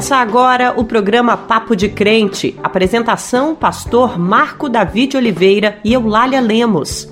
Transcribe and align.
Começa 0.00 0.16
agora 0.16 0.72
o 0.80 0.82
programa 0.82 1.36
Papo 1.36 1.76
de 1.76 1.86
Crente. 1.86 2.58
Apresentação: 2.62 3.54
Pastor 3.54 4.18
Marco 4.18 4.66
David 4.66 5.14
Oliveira 5.14 5.78
e 5.84 5.92
Eulália 5.92 6.40
Lemos. 6.40 7.06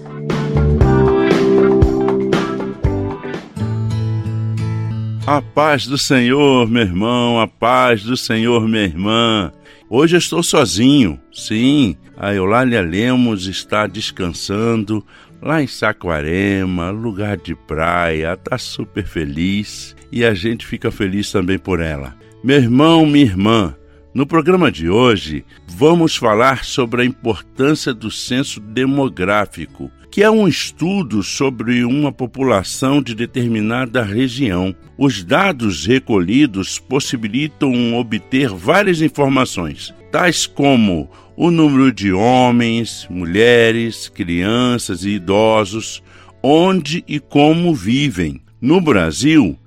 A 5.26 5.42
paz 5.42 5.86
do 5.86 5.98
Senhor, 5.98 6.66
meu 6.66 6.80
irmão, 6.80 7.38
a 7.38 7.46
paz 7.46 8.02
do 8.02 8.16
Senhor, 8.16 8.66
minha 8.66 8.84
irmã. 8.84 9.52
Hoje 9.90 10.16
eu 10.16 10.18
estou 10.18 10.42
sozinho. 10.42 11.20
Sim, 11.30 11.94
a 12.16 12.32
Eulália 12.32 12.80
Lemos 12.80 13.46
está 13.46 13.86
descansando 13.86 15.04
lá 15.42 15.62
em 15.62 15.66
Saquarema, 15.66 16.88
lugar 16.88 17.36
de 17.36 17.54
praia, 17.54 18.34
tá 18.34 18.56
super 18.56 19.04
feliz 19.04 19.94
e 20.10 20.24
a 20.24 20.32
gente 20.32 20.66
fica 20.66 20.90
feliz 20.90 21.30
também 21.30 21.58
por 21.58 21.80
ela. 21.80 22.16
Meu 22.42 22.56
irmão, 22.58 23.04
minha 23.04 23.24
irmã, 23.24 23.74
no 24.14 24.24
programa 24.24 24.70
de 24.70 24.88
hoje 24.88 25.44
vamos 25.66 26.14
falar 26.14 26.64
sobre 26.64 27.02
a 27.02 27.04
importância 27.04 27.92
do 27.92 28.12
censo 28.12 28.60
demográfico, 28.60 29.90
que 30.08 30.22
é 30.22 30.30
um 30.30 30.46
estudo 30.46 31.20
sobre 31.24 31.84
uma 31.84 32.12
população 32.12 33.02
de 33.02 33.12
determinada 33.12 34.04
região. 34.04 34.72
Os 34.96 35.24
dados 35.24 35.84
recolhidos 35.84 36.78
possibilitam 36.78 37.96
obter 37.96 38.50
várias 38.50 39.02
informações, 39.02 39.92
tais 40.12 40.46
como 40.46 41.10
o 41.36 41.50
número 41.50 41.92
de 41.92 42.12
homens, 42.12 43.04
mulheres, 43.10 44.08
crianças 44.08 45.04
e 45.04 45.10
idosos, 45.10 46.04
onde 46.40 47.02
e 47.08 47.18
como 47.18 47.74
vivem. 47.74 48.40
No 48.60 48.80
Brasil, 48.80 49.58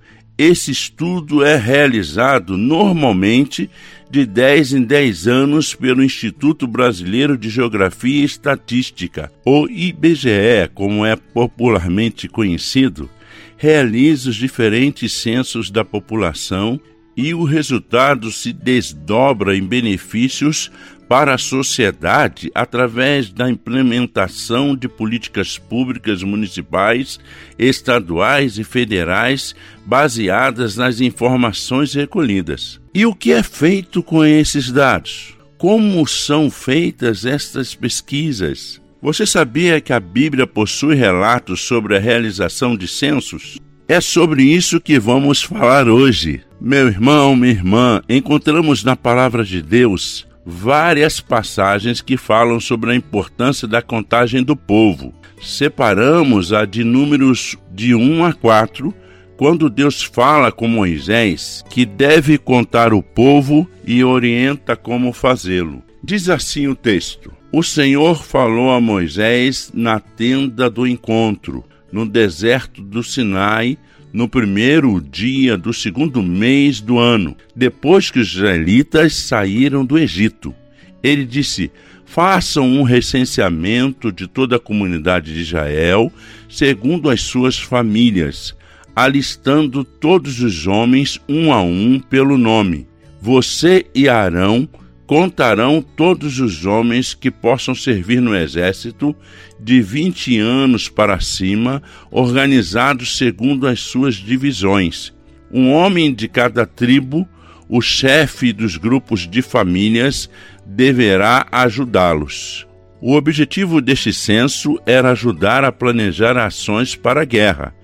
esse 0.42 0.72
estudo 0.72 1.44
é 1.44 1.56
realizado 1.56 2.58
normalmente 2.58 3.70
de 4.10 4.26
10 4.26 4.74
em 4.74 4.82
10 4.82 5.28
anos 5.28 5.76
pelo 5.76 6.04
Instituto 6.04 6.66
Brasileiro 6.66 7.38
de 7.38 7.48
Geografia 7.48 8.22
e 8.22 8.26
Estatística, 8.26 9.32
ou 9.46 9.70
IBGE, 9.70 10.68
como 10.74 11.06
é 11.06 11.16
popularmente 11.16 12.28
conhecido, 12.28 13.08
realiza 13.56 14.32
os 14.32 14.36
diferentes 14.36 15.14
censos 15.14 15.70
da 15.70 15.86
população 15.86 16.82
e 17.16 17.36
o 17.36 17.44
resultado 17.44 18.32
se 18.32 18.52
desdobra 18.52 19.56
em 19.56 19.64
benefícios 19.64 20.72
para 21.12 21.34
a 21.34 21.38
sociedade 21.38 22.50
através 22.56 23.30
da 23.30 23.50
implementação 23.50 24.74
de 24.74 24.88
políticas 24.88 25.58
públicas 25.58 26.24
municipais, 26.24 27.20
estaduais 27.60 28.58
e 28.58 28.64
federais 28.64 29.54
baseadas 29.86 30.78
nas 30.78 31.02
informações 31.02 31.94
recolhidas. 31.94 32.80
E 32.94 33.06
o 33.06 33.14
que 33.14 33.34
é 33.34 33.44
feito 33.44 34.02
com 34.02 34.24
esses 34.24 34.72
dados? 34.72 35.36
Como 35.58 36.08
são 36.08 36.50
feitas 36.50 37.26
estas 37.26 37.76
pesquisas? 37.76 38.80
Você 39.02 39.26
sabia 39.26 39.82
que 39.82 39.92
a 39.92 40.00
Bíblia 40.00 40.48
possui 40.48 40.96
relatos 40.96 41.60
sobre 41.60 41.98
a 41.98 42.00
realização 42.00 42.74
de 42.78 42.88
censos? 42.88 43.58
É 43.86 44.00
sobre 44.00 44.44
isso 44.44 44.80
que 44.80 44.98
vamos 44.98 45.44
falar 45.44 45.90
hoje. 45.90 46.40
Meu 46.62 46.88
irmão, 46.88 47.36
minha 47.36 47.52
irmã, 47.52 48.02
encontramos 48.08 48.82
na 48.86 48.96
palavra 48.96 49.44
de 49.44 49.62
Deus 49.62 50.31
várias 50.46 51.20
passagens 51.20 52.02
que 52.02 52.18
falam 52.18 52.60
sobre 52.60 52.92
a 52.92 52.96
importância 52.96 53.68
da 53.68 53.82
contagem 53.82 54.44
do 54.44 54.56
povo. 54.56 55.14
Separamos 55.42 56.54
a 56.54 56.66
de 56.66 56.84
números 56.84 57.58
de 57.72 57.96
1 57.96 58.26
a 58.26 58.34
4, 58.34 58.94
quando 59.38 59.70
Deus 59.70 60.04
fala 60.04 60.52
com 60.52 60.68
Moisés 60.68 61.64
que 61.70 61.86
deve 61.86 62.38
contar 62.38 62.94
o 62.94 63.02
povo 63.02 63.68
e 63.86 64.04
orienta 64.04 64.76
como 64.76 65.12
fazê-lo. 65.12 65.84
Diz 66.04 66.30
assim 66.30 66.68
o 66.68 66.76
texto: 66.76 67.34
O 67.52 67.64
Senhor 67.64 68.24
falou 68.24 68.72
a 68.72 68.80
Moisés 68.80 69.72
na 69.74 70.00
tenda 70.00 70.70
do 70.70 70.86
encontro, 70.86 71.64
no 71.92 72.08
deserto 72.08 72.82
do 72.82 73.04
Sinai, 73.04 73.78
no 74.14 74.28
primeiro 74.28 75.00
dia 75.00 75.58
do 75.58 75.74
segundo 75.74 76.22
mês 76.22 76.82
do 76.82 76.98
ano, 76.98 77.36
depois 77.56 78.12
que 78.12 78.20
os 78.20 78.34
israelitas 78.34 79.14
saíram 79.14 79.86
do 79.86 79.98
Egito. 79.98 80.54
Ele 81.02 81.26
disse: 81.26 81.72
Façam 82.06 82.68
um 82.70 82.84
recenseamento 82.84 84.12
de 84.12 84.28
toda 84.28 84.58
a 84.58 84.60
comunidade 84.60 85.34
de 85.34 85.42
Israel, 85.42 86.12
segundo 86.50 87.10
as 87.10 87.22
suas 87.22 87.58
famílias, 87.58 88.56
alistando 88.96 89.84
todos 89.84 90.42
os 90.42 90.68
homens 90.68 91.20
um 91.28 91.54
a 91.54 91.62
um 91.62 92.00
pelo 92.00 92.38
nome. 92.38 92.88
Você 93.22 93.86
e 93.96 94.10
Arão 94.10 94.68
contarão 95.12 95.82
todos 95.82 96.40
os 96.40 96.66
homens 96.66 97.14
que 97.14 97.30
possam 97.30 97.76
servir 97.76 98.22
no 98.22 98.34
exército 98.34 99.14
de 99.60 99.82
20 99.82 100.40
anos 100.40 100.88
para 100.88 101.20
cima, 101.20 101.84
organizados 102.10 103.18
segundo 103.18 103.68
as 103.68 103.82
suas 103.82 104.16
divisões. 104.16 105.14
Um 105.52 105.74
homem 105.74 106.14
de 106.14 106.30
cada 106.30 106.66
tribo, 106.66 107.28
o 107.68 107.82
chefe 107.82 108.54
dos 108.54 108.78
grupos 108.78 109.28
de 109.28 109.42
famílias, 109.42 110.30
deverá 110.66 111.46
ajudá-los. 111.52 112.66
O 113.02 113.14
objetivo 113.14 113.82
deste 113.82 114.14
censo 114.14 114.80
era 114.86 115.12
ajudar 115.12 115.66
a 115.66 115.74
planejar 115.74 116.38
ações 116.38 116.96
para 116.96 117.24
a 117.24 117.26
guerra 117.26 117.76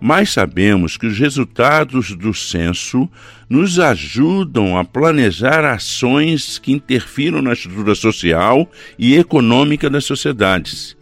mas 0.00 0.30
sabemos 0.30 0.96
que 0.96 1.06
os 1.06 1.18
resultados 1.18 2.14
do 2.14 2.32
censo 2.32 3.08
nos 3.48 3.78
ajudam 3.78 4.76
a 4.76 4.84
planejar 4.84 5.64
ações 5.64 6.58
que 6.58 6.72
interfiram 6.72 7.42
na 7.42 7.52
estrutura 7.52 7.94
social 7.94 8.70
e 8.98 9.16
econômica 9.16 9.90
das 9.90 10.04
sociedades. 10.04 10.96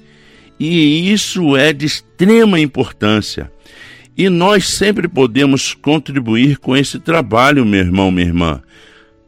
E 0.58 1.12
isso 1.12 1.56
é 1.56 1.72
de 1.72 1.84
extrema 1.84 2.58
importância. 2.58 3.52
E 4.16 4.30
nós 4.30 4.68
sempre 4.68 5.06
podemos 5.06 5.74
contribuir 5.74 6.56
com 6.56 6.74
esse 6.74 6.98
trabalho, 6.98 7.66
meu 7.66 7.80
irmão, 7.80 8.10
minha 8.10 8.26
irmã. 8.26 8.62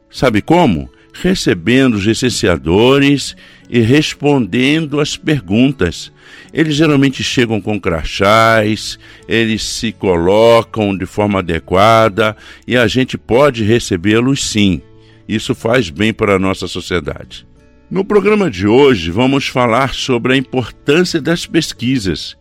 Sabe 0.09 0.41
como? 0.41 0.89
Recebendo 1.21 1.95
os 1.95 2.03
licenciadores 2.03 3.35
e 3.69 3.79
respondendo 3.79 4.99
as 4.99 5.17
perguntas 5.17 6.11
eles 6.51 6.75
geralmente 6.75 7.23
chegam 7.23 7.61
com 7.61 7.79
crachás, 7.79 8.97
eles 9.27 9.63
se 9.63 9.91
colocam 9.91 10.97
de 10.97 11.05
forma 11.05 11.39
adequada 11.39 12.35
e 12.67 12.75
a 12.75 12.87
gente 12.87 13.17
pode 13.17 13.63
recebê-los 13.63 14.43
sim. 14.43 14.81
Isso 15.27 15.53
faz 15.53 15.89
bem 15.89 16.11
para 16.11 16.35
a 16.35 16.39
nossa 16.39 16.67
sociedade. 16.67 17.47
No 17.89 18.03
programa 18.03 18.49
de 18.49 18.67
hoje, 18.67 19.11
vamos 19.11 19.47
falar 19.47 19.93
sobre 19.93 20.33
a 20.33 20.37
importância 20.37 21.21
das 21.21 21.45
pesquisas 21.45 22.35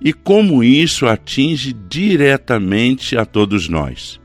e 0.00 0.12
como 0.12 0.64
isso 0.64 1.06
atinge 1.06 1.74
diretamente 1.88 3.16
a 3.16 3.26
todos 3.26 3.68
nós. 3.68 4.19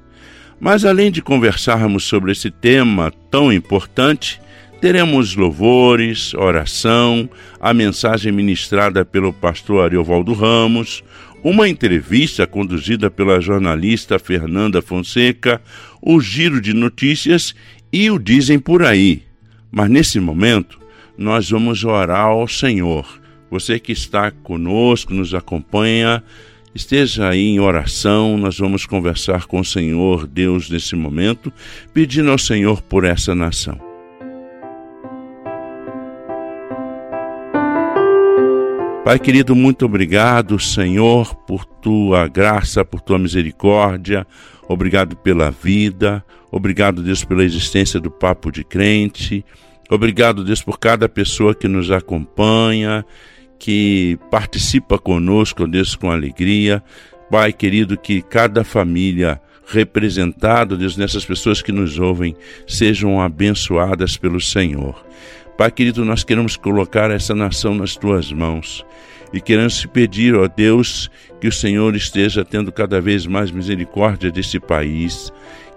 Mas 0.60 0.86
além 0.86 1.12
de 1.12 1.22
conversarmos 1.22 2.04
sobre 2.06 2.32
esse 2.32 2.50
tema 2.50 3.12
tão 3.30 3.52
importante, 3.52 4.40
Teremos 4.86 5.36
louvores, 5.36 6.36
oração, 6.36 7.28
a 7.60 7.74
mensagem 7.74 8.32
ministrada 8.32 9.04
pelo 9.04 9.34
pastor 9.34 9.86
Ariovaldo 9.86 10.34
Ramos, 10.34 11.04
uma 11.44 11.68
entrevista 11.68 12.46
conduzida 12.46 13.10
pela 13.10 13.42
jornalista 13.42 14.20
Fernanda 14.20 14.82
Fonseca, 14.84 15.62
o 16.02 16.20
giro 16.20 16.62
de 16.62 16.74
notícias 16.74 17.56
e 17.92 18.12
o 18.12 18.20
Dizem 18.20 18.60
por 18.60 18.84
aí. 18.84 19.24
Mas 19.72 19.90
nesse 19.90 20.20
momento, 20.20 20.80
nós 21.18 21.50
vamos 21.50 21.84
orar 21.84 22.28
ao 22.28 22.48
Senhor. 22.48 23.08
Você 23.50 23.80
que 23.80 23.92
está 23.92 24.30
conosco, 24.30 25.14
nos 25.14 25.34
acompanha, 25.34 26.22
esteja 26.76 27.30
aí 27.30 27.48
em 27.48 27.60
oração. 27.60 28.38
Nós 28.38 28.60
vamos 28.60 28.86
conversar 28.86 29.46
com 29.46 29.62
o 29.62 29.66
Senhor 29.66 30.28
Deus 30.28 30.70
nesse 30.70 30.96
momento, 30.96 31.52
pedindo 31.94 32.30
ao 32.30 32.38
Senhor 32.38 32.82
por 32.82 33.06
essa 33.06 33.34
nação. 33.34 33.80
Pai 39.06 39.20
querido, 39.20 39.56
muito 39.56 39.86
obrigado, 39.86 40.60
Senhor, 40.60 41.36
por 41.36 41.64
tua 41.64 42.28
graça, 42.28 42.84
por 42.84 43.00
tua 43.00 43.20
misericórdia. 43.20 44.26
Obrigado 44.68 45.16
pela 45.16 45.52
vida. 45.52 46.26
Obrigado, 46.52 47.04
Deus, 47.04 47.24
pela 47.24 47.44
existência 47.44 48.00
do 48.00 48.10
Papo 48.10 48.52
de 48.52 48.64
Crente. 48.64 49.46
Obrigado, 49.92 50.44
Deus, 50.44 50.64
por 50.64 50.80
cada 50.80 51.08
pessoa 51.08 51.54
que 51.54 51.68
nos 51.68 51.92
acompanha, 51.92 53.06
que 53.60 54.18
participa 54.30 54.98
conosco, 54.98 55.68
Deus, 55.68 55.96
com 55.96 56.12
alegria. 56.12 56.84
Pai 57.30 57.52
querido, 57.52 57.98
que 57.98 58.22
cada 58.22 58.64
família 58.64 59.42
representada, 59.68 60.78
Deus, 60.78 60.96
nessas 60.96 61.26
pessoas 61.26 61.62
que 61.62 61.72
nos 61.72 61.98
ouvem, 61.98 62.36
sejam 62.68 63.20
abençoadas 63.20 64.16
pelo 64.16 64.40
Senhor. 64.40 65.04
Pai 65.58 65.72
querido, 65.72 66.06
nós 66.06 66.24
queremos 66.24 66.56
colocar 66.56 67.10
essa 67.10 67.34
nação 67.34 67.74
nas 67.74 67.96
tuas 67.96 68.32
mãos 68.32 68.86
e 69.34 69.42
queremos 69.42 69.86
pedir, 69.88 70.36
ó 70.36 70.48
Deus, 70.48 71.10
que 71.42 71.48
o 71.48 71.52
Senhor 71.52 71.96
esteja 71.96 72.46
tendo 72.46 72.72
cada 72.72 73.02
vez 73.02 73.26
mais 73.26 73.52
misericórdia 73.52 74.32
desse 74.32 74.60
país, 74.60 75.32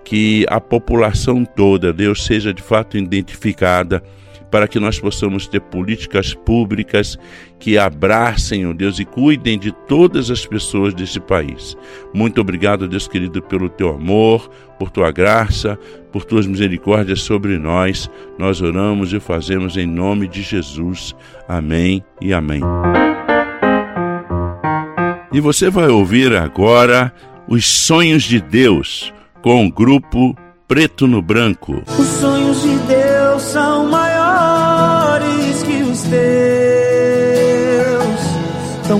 que 0.04 0.44
a 0.48 0.60
população 0.60 1.44
toda, 1.44 1.92
Deus, 1.92 2.24
seja 2.24 2.52
de 2.52 2.62
fato 2.62 2.96
identificada 2.96 4.02
para 4.50 4.68
que 4.68 4.80
nós 4.80 4.98
possamos 4.98 5.46
ter 5.46 5.60
políticas 5.60 6.34
públicas 6.34 7.18
que 7.58 7.76
abracem, 7.76 8.66
ó 8.66 8.72
Deus, 8.72 8.98
e 8.98 9.04
cuidem 9.04 9.58
de 9.58 9.72
todas 9.86 10.30
as 10.30 10.46
pessoas 10.46 10.94
desse 10.94 11.20
país. 11.20 11.76
Muito 12.14 12.40
obrigado, 12.40 12.88
Deus 12.88 13.08
querido, 13.08 13.42
pelo 13.42 13.68
teu 13.68 13.90
amor, 13.90 14.48
por 14.78 14.90
tua 14.90 15.10
graça, 15.10 15.78
por 16.12 16.24
tuas 16.24 16.46
misericórdias 16.46 17.20
sobre 17.20 17.58
nós. 17.58 18.10
Nós 18.38 18.62
oramos 18.62 19.12
e 19.12 19.20
fazemos 19.20 19.76
em 19.76 19.86
nome 19.86 20.28
de 20.28 20.42
Jesus. 20.42 21.14
Amém 21.48 22.02
e 22.20 22.32
amém. 22.32 22.62
E 25.32 25.40
você 25.40 25.68
vai 25.68 25.88
ouvir 25.88 26.34
agora 26.34 27.12
os 27.46 27.66
sonhos 27.66 28.22
de 28.22 28.40
Deus 28.40 29.12
com 29.42 29.66
o 29.66 29.70
grupo 29.72 30.36
Preto 30.66 31.06
no 31.06 31.22
Branco. 31.22 31.82
Os 31.86 32.06
sonhos 32.06 32.62
de 32.62 32.76
Deus 32.86 33.42
são 33.42 33.86
maiores 33.86 34.07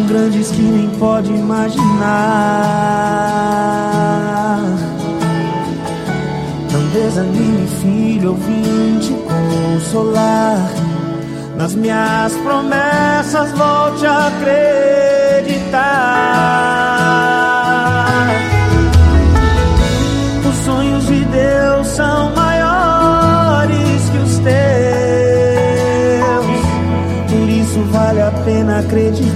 grandes 0.08 0.50
que 0.50 0.62
nem 0.62 0.88
pode 0.99 1.31
imaginar. 1.31 1.78
Não 6.72 6.81
desanime, 6.88 7.69
filho, 7.82 8.31
eu 8.31 8.34
vim 8.34 8.99
te 9.00 9.12
consolar. 9.12 10.70
Nas 11.56 11.75
minhas 11.75 12.32
promessas, 12.38 13.52
volte 13.52 14.06
a 14.06 14.28
acreditar. 14.28 14.78
Os 20.49 20.56
sonhos 20.64 21.06
de 21.06 21.25
Deus 21.25 21.87
são 21.88 22.32
maiores 22.34 24.08
que 24.10 24.19
os 24.19 24.38
teus. 24.38 24.56
Por 27.31 27.49
isso 27.49 27.82
vale 27.90 28.22
a 28.22 28.31
pena 28.44 28.78
acreditar. 28.78 29.28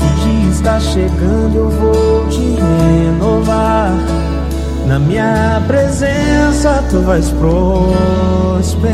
O 0.00 0.06
dia 0.24 0.50
está 0.50 0.78
chegando, 0.80 1.56
eu 1.56 1.70
vou 1.70 2.28
te 2.28 2.56
renovar. 2.60 3.92
Na 4.86 4.98
minha 4.98 5.62
presença 5.66 6.84
tu 6.90 7.00
vais 7.00 7.30
prosperar. 7.30 8.84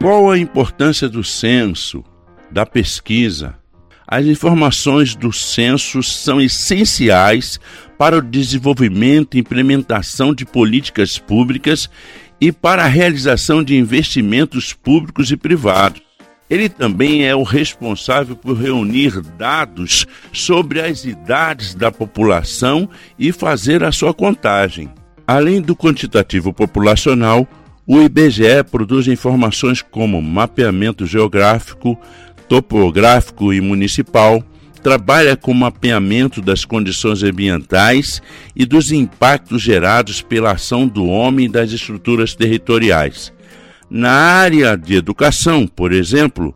Qual 0.00 0.30
a 0.30 0.38
importância 0.38 1.08
do 1.08 1.22
censo, 1.22 2.02
da 2.50 2.66
pesquisa? 2.66 3.59
As 4.10 4.26
informações 4.26 5.14
do 5.14 5.32
censo 5.32 6.02
são 6.02 6.40
essenciais 6.40 7.60
para 7.96 8.18
o 8.18 8.22
desenvolvimento 8.22 9.36
e 9.36 9.40
implementação 9.40 10.34
de 10.34 10.44
políticas 10.44 11.16
públicas 11.16 11.88
e 12.40 12.50
para 12.50 12.82
a 12.82 12.88
realização 12.88 13.62
de 13.62 13.76
investimentos 13.76 14.72
públicos 14.72 15.30
e 15.30 15.36
privados. 15.36 16.02
Ele 16.48 16.68
também 16.68 17.24
é 17.24 17.36
o 17.36 17.44
responsável 17.44 18.34
por 18.34 18.56
reunir 18.56 19.20
dados 19.38 20.04
sobre 20.32 20.80
as 20.80 21.04
idades 21.04 21.72
da 21.76 21.92
população 21.92 22.90
e 23.16 23.30
fazer 23.30 23.84
a 23.84 23.92
sua 23.92 24.12
contagem. 24.12 24.90
Além 25.24 25.62
do 25.62 25.76
quantitativo 25.76 26.52
populacional, 26.52 27.46
o 27.86 28.00
IBGE 28.00 28.62
produz 28.70 29.08
informações 29.08 29.82
como 29.82 30.22
mapeamento 30.22 31.06
geográfico, 31.06 31.98
topográfico 32.50 33.52
e 33.52 33.60
municipal, 33.60 34.42
trabalha 34.82 35.36
com 35.36 35.54
mapeamento 35.54 36.42
das 36.42 36.64
condições 36.64 37.22
ambientais 37.22 38.20
e 38.56 38.66
dos 38.66 38.90
impactos 38.90 39.62
gerados 39.62 40.20
pela 40.20 40.50
ação 40.50 40.88
do 40.88 41.06
homem 41.06 41.46
e 41.46 41.48
das 41.48 41.70
estruturas 41.70 42.34
territoriais. 42.34 43.32
Na 43.88 44.10
área 44.10 44.76
de 44.76 44.96
educação, 44.96 45.64
por 45.64 45.92
exemplo, 45.92 46.52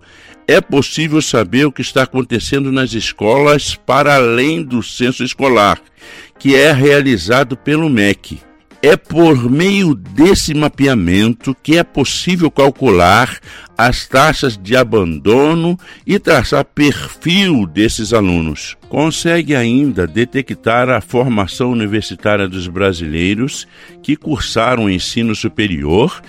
é 0.49 0.61
possível 0.61 1.23
saber 1.23 1.65
o 1.65 1.73
que 1.73 1.83
está 1.83 2.03
acontecendo 2.03 2.73
nas 2.73 2.93
escolas 2.93 3.77
para 3.77 4.17
além 4.17 4.65
do 4.65 4.83
censo 4.83 5.23
escolar, 5.23 5.81
que 6.41 6.57
é 6.57 6.73
realizado 6.73 7.57
pelo 7.57 7.89
MEC. 7.89 8.41
É 8.87 8.99
por 8.99 9.51
meio 9.51 9.95
desse 9.95 10.53
mapeamento 10.53 11.57
que 11.63 11.79
é 11.79 11.83
possível 11.83 12.51
calcular 12.51 13.41
as 13.79 14.07
taxas 14.07 14.59
de 14.59 14.77
abandono 14.77 15.79
e 16.07 16.19
traçar 16.19 16.67
perfil 16.67 17.67
desses 17.67 18.13
alunos. 18.13 18.77
Consegue 18.91 19.57
ainda 19.57 20.07
detectar 20.07 20.91
a 20.91 21.01
formação 21.01 21.71
universitária 21.71 22.47
dos 22.47 22.69
brasileiros 22.69 23.67
que 24.03 24.17
cursaram 24.17 24.85
o 24.85 24.91
ensino 24.91 25.35
superior 25.35 26.21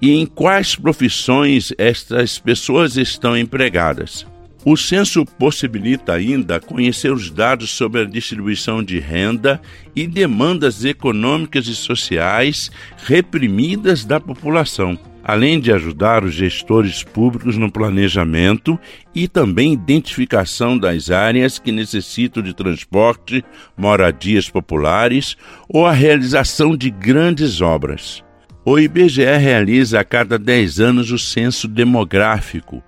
e 0.00 0.12
em 0.12 0.24
quais 0.24 0.76
profissões 0.76 1.72
estas 1.76 2.38
pessoas 2.38 2.96
estão 2.96 3.36
empregadas. 3.36 4.24
O 4.66 4.78
censo 4.78 5.26
possibilita 5.26 6.14
ainda 6.14 6.58
conhecer 6.58 7.12
os 7.12 7.30
dados 7.30 7.68
sobre 7.70 8.00
a 8.00 8.04
distribuição 8.06 8.82
de 8.82 8.98
renda 8.98 9.60
e 9.94 10.06
demandas 10.06 10.86
econômicas 10.86 11.66
e 11.66 11.74
sociais 11.74 12.70
reprimidas 12.96 14.06
da 14.06 14.18
população, 14.18 14.98
além 15.22 15.60
de 15.60 15.70
ajudar 15.70 16.24
os 16.24 16.32
gestores 16.32 17.02
públicos 17.02 17.58
no 17.58 17.70
planejamento 17.70 18.80
e 19.14 19.28
também 19.28 19.74
identificação 19.74 20.78
das 20.78 21.10
áreas 21.10 21.58
que 21.58 21.70
necessitam 21.70 22.42
de 22.42 22.54
transporte, 22.54 23.44
moradias 23.76 24.48
populares 24.48 25.36
ou 25.68 25.84
a 25.84 25.92
realização 25.92 26.74
de 26.74 26.88
grandes 26.88 27.60
obras. 27.60 28.24
O 28.66 28.78
IBGE 28.78 29.24
realiza 29.36 30.00
a 30.00 30.04
cada 30.04 30.38
10 30.38 30.80
anos 30.80 31.10
o 31.10 31.18
censo 31.18 31.68
demográfico, 31.68 32.82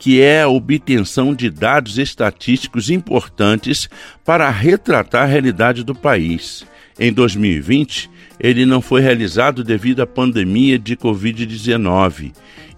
que 0.00 0.22
é 0.22 0.42
a 0.42 0.48
obtenção 0.48 1.34
de 1.34 1.50
dados 1.50 1.98
estatísticos 1.98 2.88
importantes 2.88 3.88
para 4.24 4.48
retratar 4.48 5.24
a 5.24 5.26
realidade 5.26 5.84
do 5.84 5.94
país. 5.94 6.66
Em 6.98 7.12
2020, 7.12 8.10
ele 8.40 8.64
não 8.64 8.80
foi 8.80 9.02
realizado 9.02 9.62
devido 9.62 10.00
à 10.00 10.06
pandemia 10.06 10.78
de 10.78 10.96
Covid-19 10.96 12.32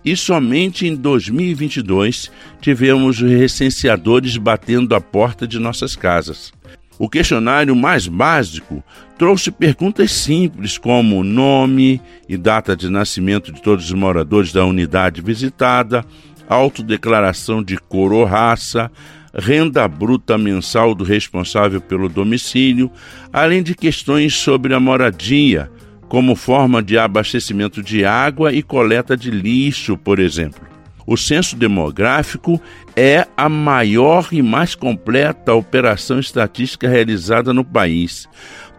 e 0.05 0.17
somente 0.17 0.85
em 0.85 0.97
2022 0.97 2.31
tivemos 2.61 3.23
os 3.23 3.31
recenseadores 3.31 4.37
batendo 4.37 4.95
a 4.95 5.01
porta 5.01 5.47
de 5.47 5.61
nossas 5.61 5.95
casas. 5.95 6.53
O 6.99 7.09
questionário 7.09 7.75
mais 7.75 8.07
básico 8.07 8.83
trouxe 9.17 9.51
perguntas 9.51 10.13
simples 10.13 10.79
como 10.79 11.25
nome 11.25 12.01
e 12.29 12.37
data 12.37 12.77
de 12.77 12.89
nascimento 12.89 13.53
de 13.53 13.63
todos 13.63 13.87
os 13.87 13.93
moradores 13.93 14.53
da 14.53 14.65
unidade 14.65 15.21
visitada, 15.21 16.05
autodeclaração 16.53 17.63
de 17.63 17.77
cor 17.77 18.13
ou 18.13 18.25
raça, 18.25 18.91
renda 19.35 19.87
bruta 19.89 20.37
mensal 20.37 20.95
do 20.95 21.05
responsável 21.05 21.81
pelo 21.81 22.09
domicílio, 22.09 22.91
além 23.33 23.63
de 23.63 23.75
questões 23.75 24.35
sobre 24.35 24.75
a 24.75 24.81
moradia, 24.81 25.71
como 26.09 26.37
forma 26.37 26.83
de 26.83 26.99
abastecimento 26.99 27.83
de 27.83 28.05
água 28.05 28.53
e 28.53 28.63
coleta 28.63 29.17
de 29.17 29.31
lixo, 29.31 29.97
por 29.97 30.19
exemplo. 30.19 30.61
O 31.07 31.17
censo 31.17 31.57
demográfico 31.57 32.61
é 32.95 33.27
a 33.37 33.49
maior 33.49 34.29
e 34.31 34.43
mais 34.43 34.75
completa 34.75 35.55
operação 35.55 36.21
estatística 36.21 36.89
realizada 36.89 37.53
no 37.53 37.65
país 37.65 38.29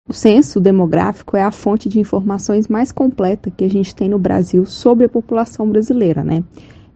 O 0.09 0.13
censo 0.13 0.61
demográfico 0.61 1.37
é 1.37 1.43
a 1.43 1.51
fonte 1.51 1.89
de 1.89 1.99
informações 1.99 2.69
mais 2.69 2.93
completa 2.93 3.51
que 3.51 3.65
a 3.65 3.69
gente 3.69 3.93
tem 3.93 4.09
no 4.09 4.21
Brasil 4.21 4.65
sobre 4.65 5.07
a 5.07 5.09
população 5.09 5.69
brasileira, 5.69 6.23
né? 6.23 6.45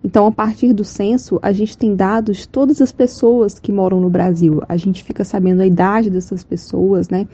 Então, 0.04 0.28
a 0.28 0.30
partir 0.30 0.72
do 0.72 0.84
censo, 0.84 1.36
a 1.42 1.50
gente 1.50 1.76
tem 1.76 1.96
dados 1.96 2.36
de 2.36 2.48
todas 2.48 2.80
as 2.80 2.92
pessoas 2.92 3.58
que 3.58 3.72
moram 3.72 4.00
no 4.00 4.08
Brasil. 4.08 4.62
A 4.68 4.76
gente 4.76 5.02
fica 5.02 5.24
sabendo 5.24 5.60
a 5.60 5.66
idade 5.66 6.08
dessas 6.08 6.44
pessoas, 6.44 7.08
né? 7.08 7.26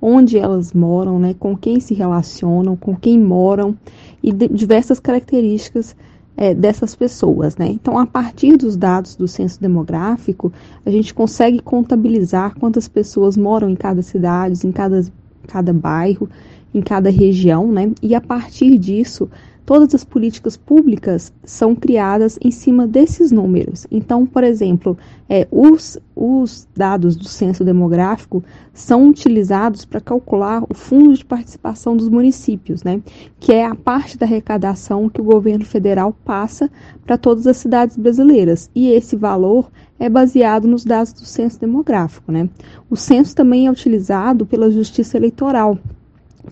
Onde 0.00 0.38
elas 0.38 0.72
moram, 0.72 1.18
né? 1.18 1.34
Com 1.36 1.56
quem 1.56 1.80
se 1.80 1.94
relacionam, 1.94 2.76
com 2.76 2.94
quem 2.94 3.18
moram 3.18 3.76
e 4.22 4.32
diversas 4.32 5.00
características 5.00 5.96
é, 6.36 6.54
dessas 6.54 6.94
pessoas, 6.94 7.56
né? 7.56 7.66
Então, 7.66 7.98
a 7.98 8.06
partir 8.06 8.56
dos 8.56 8.76
dados 8.76 9.16
do 9.16 9.26
censo 9.26 9.60
demográfico, 9.60 10.52
a 10.86 10.90
gente 10.90 11.12
consegue 11.12 11.58
contabilizar 11.58 12.54
quantas 12.56 12.86
pessoas 12.86 13.36
moram 13.36 13.68
em 13.68 13.76
cada 13.76 14.00
cidade, 14.00 14.64
em 14.64 14.72
cada, 14.72 15.04
cada 15.46 15.72
bairro, 15.72 16.28
em 16.74 16.80
cada 16.80 17.10
região, 17.10 17.70
né? 17.70 17.92
E 18.02 18.14
a 18.14 18.20
partir 18.20 18.78
disso, 18.78 19.30
todas 19.64 19.94
as 19.94 20.04
políticas 20.04 20.56
públicas 20.56 21.32
são 21.42 21.74
criadas 21.74 22.38
em 22.42 22.50
cima 22.50 22.86
desses 22.86 23.32
números. 23.32 23.86
Então, 23.90 24.26
por 24.26 24.44
exemplo, 24.44 24.96
é, 25.28 25.48
os, 25.50 25.98
os 26.14 26.68
dados 26.76 27.16
do 27.16 27.24
censo 27.24 27.64
demográfico 27.64 28.44
são 28.72 29.08
utilizados 29.08 29.84
para 29.84 30.00
calcular 30.00 30.62
o 30.68 30.74
fundo 30.74 31.14
de 31.14 31.24
participação 31.24 31.96
dos 31.96 32.08
municípios, 32.08 32.82
né, 32.82 33.00
que 33.40 33.52
é 33.52 33.64
a 33.64 33.74
parte 33.74 34.18
da 34.18 34.26
arrecadação 34.26 35.08
que 35.08 35.20
o 35.20 35.24
governo 35.24 35.64
federal 35.64 36.14
passa 36.24 36.70
para 37.06 37.16
todas 37.16 37.46
as 37.46 37.56
cidades 37.56 37.96
brasileiras. 37.96 38.70
E 38.74 38.90
esse 38.90 39.16
valor 39.16 39.70
é 39.98 40.08
baseado 40.08 40.68
nos 40.68 40.84
dados 40.84 41.12
do 41.12 41.24
censo 41.24 41.58
demográfico. 41.58 42.30
Né. 42.30 42.48
O 42.90 42.96
censo 42.96 43.34
também 43.34 43.66
é 43.66 43.70
utilizado 43.70 44.44
pela 44.44 44.70
Justiça 44.70 45.16
Eleitoral 45.16 45.78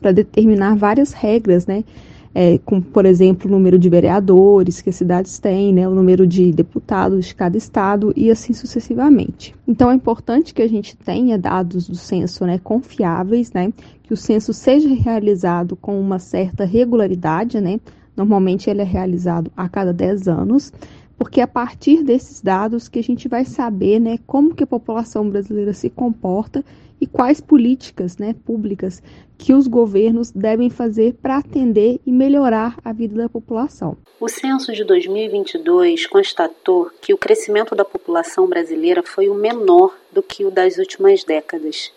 para 0.01 0.13
determinar 0.13 0.75
várias 0.75 1.13
regras, 1.13 1.67
né, 1.67 1.85
é, 2.35 2.59
com, 2.59 2.81
por 2.81 3.05
exemplo, 3.05 3.49
o 3.49 3.51
número 3.51 3.79
de 3.79 3.89
vereadores 3.89 4.81
que 4.81 4.91
as 4.91 4.97
cidades 4.97 5.39
têm, 5.39 5.73
né, 5.73 5.87
o 5.87 5.95
número 5.95 6.27
de 6.27 6.51
deputados 6.53 7.27
de 7.27 7.35
cada 7.35 7.57
estado 7.57 8.13
e 8.17 8.31
assim 8.31 8.53
sucessivamente. 8.53 9.55
Então 9.67 9.91
é 9.91 9.95
importante 9.95 10.55
que 10.55 10.63
a 10.63 10.69
gente 10.69 10.97
tenha 10.97 11.39
dados 11.39 11.89
do 11.89 11.97
censo 11.97 12.47
né, 12.47 12.59
confiáveis, 12.59 13.53
né, 13.53 13.73
que 14.03 14.13
o 14.13 14.17
censo 14.17 14.53
seja 14.53 14.89
realizado 14.89 15.77
com 15.77 16.01
uma 16.01 16.19
certa 16.19 16.65
regularidade, 16.65 17.61
né, 17.61 17.79
normalmente 18.17 18.69
ele 18.69 18.81
é 18.81 18.85
realizado 18.85 19.51
a 19.57 19.69
cada 19.69 19.93
10 19.93 20.29
anos, 20.29 20.73
porque 21.17 21.41
é 21.41 21.45
a 21.45 21.49
partir 21.49 22.03
desses 22.03 22.41
dados 22.41 22.89
que 22.89 22.99
a 22.99 23.03
gente 23.03 23.29
vai 23.29 23.45
saber 23.45 23.99
né, 23.99 24.19
como 24.27 24.55
que 24.55 24.65
a 24.65 24.67
população 24.67 25.29
brasileira 25.29 25.73
se 25.73 25.91
comporta 25.91 26.65
e 27.01 27.07
quais 27.07 27.41
políticas 27.41 28.17
né, 28.17 28.33
públicas 28.45 29.03
que 29.37 29.53
os 29.53 29.67
governos 29.67 30.31
devem 30.31 30.71
fazer 30.71 31.15
para 31.21 31.39
atender 31.39 31.99
e 32.07 32.13
melhorar 32.13 32.79
a 32.85 32.93
vida 32.93 33.17
da 33.17 33.29
população. 33.29 33.97
O 34.21 34.29
censo 34.29 34.73
de 34.73 34.85
2022 34.85 36.07
constatou 36.07 36.89
que 37.01 37.13
o 37.13 37.19
crescimento 37.19 37.75
da 37.75 37.85
população 37.85 38.47
brasileira 38.47 39.03
foi 39.03 39.29
o 39.29 39.35
menor 39.35 39.93
do 40.13 40.23
que 40.23 40.45
o 40.45 40.51
das 40.51 40.79
últimas 40.79 41.25
décadas. 41.25 41.93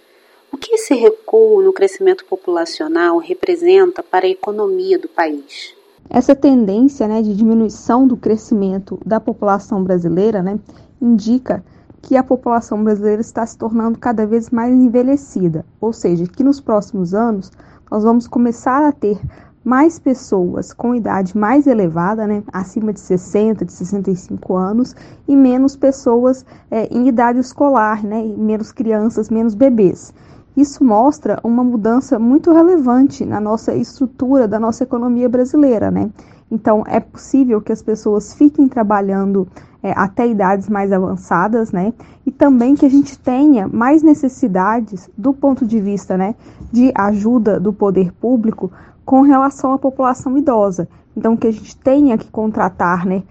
O 0.51 0.57
que 0.57 0.73
esse 0.73 0.95
recuo 0.95 1.61
no 1.61 1.71
crescimento 1.71 2.25
populacional 2.25 3.19
representa 3.19 4.01
para 4.01 4.25
a 4.25 4.29
economia 4.29 4.97
do 4.97 5.07
país? 5.07 5.74
Essa 6.09 6.35
tendência 6.35 7.07
né, 7.07 7.21
de 7.21 7.35
diminuição 7.35 8.07
do 8.07 8.15
crescimento 8.15 8.99
da 9.05 9.19
população 9.19 9.83
brasileira 9.83 10.41
né, 10.41 10.59
indica 11.01 11.63
que 12.01 12.15
a 12.15 12.23
população 12.23 12.83
brasileira 12.83 13.21
está 13.21 13.45
se 13.45 13.57
tornando 13.57 13.97
cada 13.97 14.27
vez 14.27 14.51
mais 14.51 14.73
envelhecida, 14.73 15.65
ou 15.81 15.91
seja, 15.91 16.27
que 16.27 16.43
nos 16.43 16.61
próximos 16.61 17.15
anos 17.15 17.51
nós 17.89 18.03
vamos 18.03 18.27
começar 18.27 18.87
a 18.87 18.91
ter 18.91 19.19
mais 19.63 19.97
pessoas 19.97 20.71
com 20.71 20.93
idade 20.93 21.35
mais 21.35 21.65
elevada, 21.65 22.27
né, 22.27 22.43
acima 22.53 22.93
de 22.93 22.99
60, 22.99 23.65
de 23.65 23.73
65 23.73 24.55
anos, 24.55 24.95
e 25.27 25.35
menos 25.35 25.75
pessoas 25.75 26.45
é, 26.69 26.87
em 26.95 27.07
idade 27.07 27.39
escolar, 27.39 28.03
né, 28.03 28.21
menos 28.37 28.71
crianças, 28.71 29.31
menos 29.31 29.55
bebês. 29.55 30.13
Isso 30.55 30.83
mostra 30.83 31.39
uma 31.43 31.63
mudança 31.63 32.17
muito 32.17 32.51
relevante 32.51 33.25
na 33.25 33.39
nossa 33.39 33.75
estrutura 33.75 34.47
da 34.47 34.59
nossa 34.59 34.83
economia 34.83 35.27
brasileira, 35.27 35.91
né? 35.91 36.09
Então, 36.49 36.83
é 36.87 36.99
possível 36.99 37.59
que 37.59 37.71
as 37.71 37.81
pessoas 37.81 38.33
fiquem 38.33 38.67
trabalhando 38.67 39.47
é, 39.83 39.91
até 39.95 40.27
idades 40.27 40.69
mais 40.69 40.91
avançadas, 40.91 41.71
né? 41.71 41.93
E 42.25 42.31
também 42.31 42.75
que 42.75 42.85
a 42.85 42.89
gente 42.89 43.19
tenha 43.19 43.67
mais 43.67 44.01
necessidades 44.01 45.09
do 45.17 45.33
ponto 45.33 45.65
de 45.65 45.79
vista, 45.79 46.17
né, 46.17 46.35
de 46.71 46.91
ajuda 46.95 47.59
do 47.59 47.73
poder 47.73 48.11
público 48.13 48.71
com 49.05 49.21
relação 49.21 49.73
à 49.73 49.77
população 49.77 50.37
idosa. 50.37 50.87
Então, 51.15 51.37
que 51.37 51.47
a 51.47 51.51
gente 51.51 51.77
tenha 51.77 52.17
que 52.17 52.29
contratar, 52.31 53.05
né, 53.05 53.23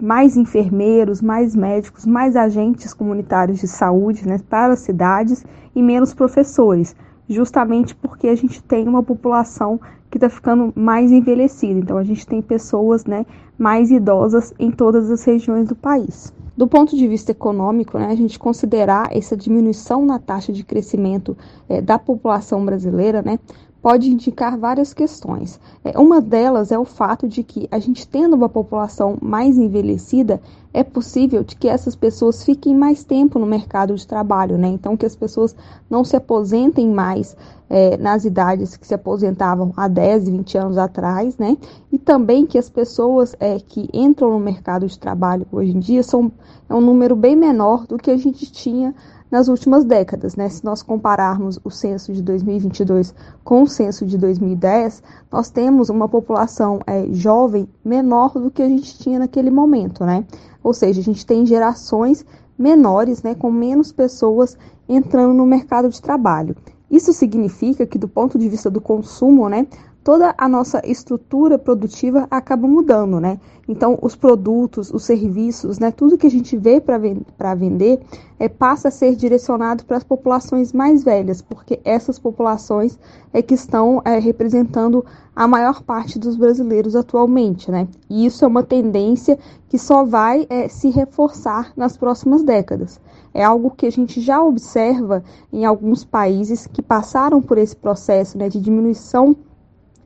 mais 0.00 0.36
enfermeiros, 0.36 1.22
mais 1.22 1.54
médicos, 1.54 2.04
mais 2.04 2.36
agentes 2.36 2.92
comunitários 2.92 3.60
de 3.60 3.68
saúde, 3.68 4.26
né, 4.26 4.40
para 4.48 4.72
as 4.74 4.80
cidades 4.80 5.44
e 5.74 5.82
menos 5.82 6.12
professores, 6.14 6.94
justamente 7.28 7.94
porque 7.94 8.28
a 8.28 8.34
gente 8.34 8.62
tem 8.62 8.86
uma 8.88 9.02
população 9.02 9.80
que 10.10 10.18
está 10.18 10.28
ficando 10.28 10.72
mais 10.76 11.10
envelhecida. 11.10 11.78
Então, 11.78 11.98
a 11.98 12.04
gente 12.04 12.26
tem 12.26 12.40
pessoas 12.40 13.04
né, 13.04 13.26
mais 13.58 13.90
idosas 13.90 14.54
em 14.58 14.70
todas 14.70 15.10
as 15.10 15.24
regiões 15.24 15.68
do 15.68 15.74
país. 15.74 16.32
Do 16.56 16.68
ponto 16.68 16.96
de 16.96 17.08
vista 17.08 17.32
econômico, 17.32 17.98
né, 17.98 18.06
a 18.06 18.14
gente 18.14 18.38
considerar 18.38 19.08
essa 19.10 19.36
diminuição 19.36 20.06
na 20.06 20.20
taxa 20.20 20.52
de 20.52 20.62
crescimento 20.62 21.36
é, 21.68 21.80
da 21.80 21.98
população 21.98 22.64
brasileira, 22.64 23.22
né, 23.22 23.40
pode 23.84 24.10
indicar 24.10 24.56
várias 24.56 24.94
questões. 24.94 25.60
É, 25.84 25.98
uma 25.98 26.18
delas 26.18 26.72
é 26.72 26.78
o 26.78 26.86
fato 26.86 27.28
de 27.28 27.42
que 27.42 27.68
a 27.70 27.78
gente 27.78 28.08
tendo 28.08 28.34
uma 28.34 28.48
população 28.48 29.18
mais 29.20 29.58
envelhecida, 29.58 30.40
é 30.72 30.82
possível 30.82 31.44
de 31.44 31.54
que 31.54 31.68
essas 31.68 31.94
pessoas 31.94 32.42
fiquem 32.42 32.74
mais 32.74 33.04
tempo 33.04 33.38
no 33.38 33.44
mercado 33.44 33.94
de 33.94 34.06
trabalho, 34.06 34.56
né? 34.56 34.68
Então 34.68 34.96
que 34.96 35.04
as 35.04 35.14
pessoas 35.14 35.54
não 35.90 36.02
se 36.02 36.16
aposentem 36.16 36.88
mais 36.88 37.36
é, 37.68 37.98
nas 37.98 38.24
idades 38.24 38.74
que 38.74 38.86
se 38.86 38.94
aposentavam 38.94 39.70
há 39.76 39.86
10, 39.86 40.30
20 40.30 40.56
anos 40.56 40.78
atrás, 40.78 41.36
né? 41.36 41.54
E 41.92 41.98
também 41.98 42.46
que 42.46 42.56
as 42.56 42.70
pessoas 42.70 43.36
é, 43.38 43.58
que 43.58 43.90
entram 43.92 44.30
no 44.30 44.40
mercado 44.40 44.86
de 44.86 44.98
trabalho 44.98 45.46
hoje 45.52 45.76
em 45.76 45.78
dia 45.78 46.02
são 46.02 46.32
é 46.70 46.74
um 46.74 46.80
número 46.80 47.14
bem 47.14 47.36
menor 47.36 47.86
do 47.86 47.98
que 47.98 48.10
a 48.10 48.16
gente 48.16 48.50
tinha 48.50 48.94
nas 49.30 49.48
últimas 49.48 49.84
décadas. 49.84 50.36
Né? 50.36 50.48
Se 50.48 50.64
nós 50.64 50.82
compararmos 50.82 51.58
o 51.64 51.70
censo 51.70 52.12
de 52.12 52.22
2022 52.22 53.14
com 53.42 53.62
o 53.62 53.66
censo 53.66 54.06
de 54.06 54.16
2010, 54.18 55.02
nós 55.30 55.50
temos 55.50 55.88
uma 55.88 56.08
população 56.08 56.80
é, 56.86 57.06
jovem 57.10 57.68
menor 57.84 58.32
do 58.34 58.50
que 58.50 58.62
a 58.62 58.68
gente 58.68 58.98
tinha 58.98 59.18
naquele 59.18 59.50
momento. 59.50 60.04
Né? 60.04 60.24
Ou 60.62 60.72
seja, 60.72 61.00
a 61.00 61.04
gente 61.04 61.26
tem 61.26 61.44
gerações 61.44 62.24
menores, 62.58 63.22
né, 63.22 63.34
com 63.34 63.50
menos 63.50 63.90
pessoas 63.92 64.56
entrando 64.88 65.34
no 65.34 65.44
mercado 65.44 65.88
de 65.88 66.00
trabalho. 66.00 66.56
Isso 66.90 67.12
significa 67.12 67.84
que, 67.86 67.98
do 67.98 68.06
ponto 68.06 68.38
de 68.38 68.48
vista 68.48 68.70
do 68.70 68.80
consumo, 68.80 69.48
né, 69.48 69.66
toda 70.04 70.34
a 70.36 70.46
nossa 70.46 70.82
estrutura 70.84 71.58
produtiva 71.58 72.28
acaba 72.30 72.68
mudando, 72.68 73.18
né? 73.18 73.40
Então, 73.66 73.98
os 74.02 74.14
produtos, 74.14 74.92
os 74.92 75.04
serviços, 75.04 75.78
né, 75.78 75.90
tudo 75.90 76.18
que 76.18 76.26
a 76.26 76.30
gente 76.30 76.54
vê 76.54 76.78
para 76.78 77.54
vender 77.54 78.02
é, 78.38 78.46
passa 78.46 78.88
a 78.88 78.90
ser 78.90 79.16
direcionado 79.16 79.86
para 79.86 79.96
as 79.96 80.04
populações 80.04 80.74
mais 80.74 81.02
velhas, 81.02 81.40
porque 81.40 81.80
essas 81.82 82.18
populações 82.18 82.98
é 83.32 83.40
que 83.40 83.54
estão 83.54 84.02
é, 84.04 84.18
representando 84.18 85.02
a 85.34 85.48
maior 85.48 85.82
parte 85.82 86.18
dos 86.18 86.36
brasileiros 86.36 86.94
atualmente, 86.94 87.70
né? 87.70 87.88
E 88.10 88.26
isso 88.26 88.44
é 88.44 88.48
uma 88.48 88.62
tendência 88.62 89.38
que 89.70 89.78
só 89.78 90.04
vai 90.04 90.46
é, 90.50 90.68
se 90.68 90.90
reforçar 90.90 91.72
nas 91.74 91.96
próximas 91.96 92.42
décadas. 92.42 93.00
É 93.32 93.42
algo 93.42 93.70
que 93.70 93.86
a 93.86 93.90
gente 93.90 94.20
já 94.20 94.42
observa 94.42 95.24
em 95.50 95.64
alguns 95.64 96.04
países 96.04 96.66
que 96.66 96.82
passaram 96.82 97.40
por 97.40 97.56
esse 97.56 97.74
processo 97.74 98.36
né, 98.36 98.50
de 98.50 98.60
diminuição 98.60 99.34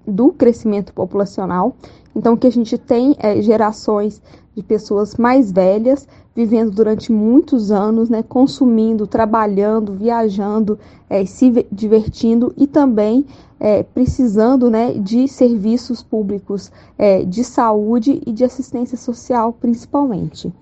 do 0.09 0.33
crescimento 0.33 0.93
populacional. 0.93 1.77
Então, 2.17 2.37
que 2.37 2.47
a 2.47 2.51
gente 2.51 2.77
tem 2.77 3.15
é, 3.19 3.41
gerações 3.41 4.21
de 4.57 4.63
pessoas 4.63 5.17
mais 5.17 5.53
velhas 5.53 6.09
vivendo 6.35 6.71
durante 6.71 7.11
muitos 7.11 7.73
anos, 7.73 8.09
né, 8.09 8.23
consumindo, 8.23 9.09
trabalhando, 9.09 9.93
viajando, 9.93 10.79
é, 11.11 11.25
se 11.25 11.67
divertindo 11.71 12.55
e 12.57 12.65
também 12.65 13.27
é, 13.59 13.83
precisando 13.83 14.71
né, 14.71 14.93
de 14.93 15.27
serviços 15.27 16.01
públicos 16.01 16.71
é, 16.97 17.25
de 17.25 17.43
saúde 17.43 18.23
e 18.25 18.33
de 18.33 18.45
assistência 18.45 18.97
social, 18.97 19.53
principalmente. 19.53 20.53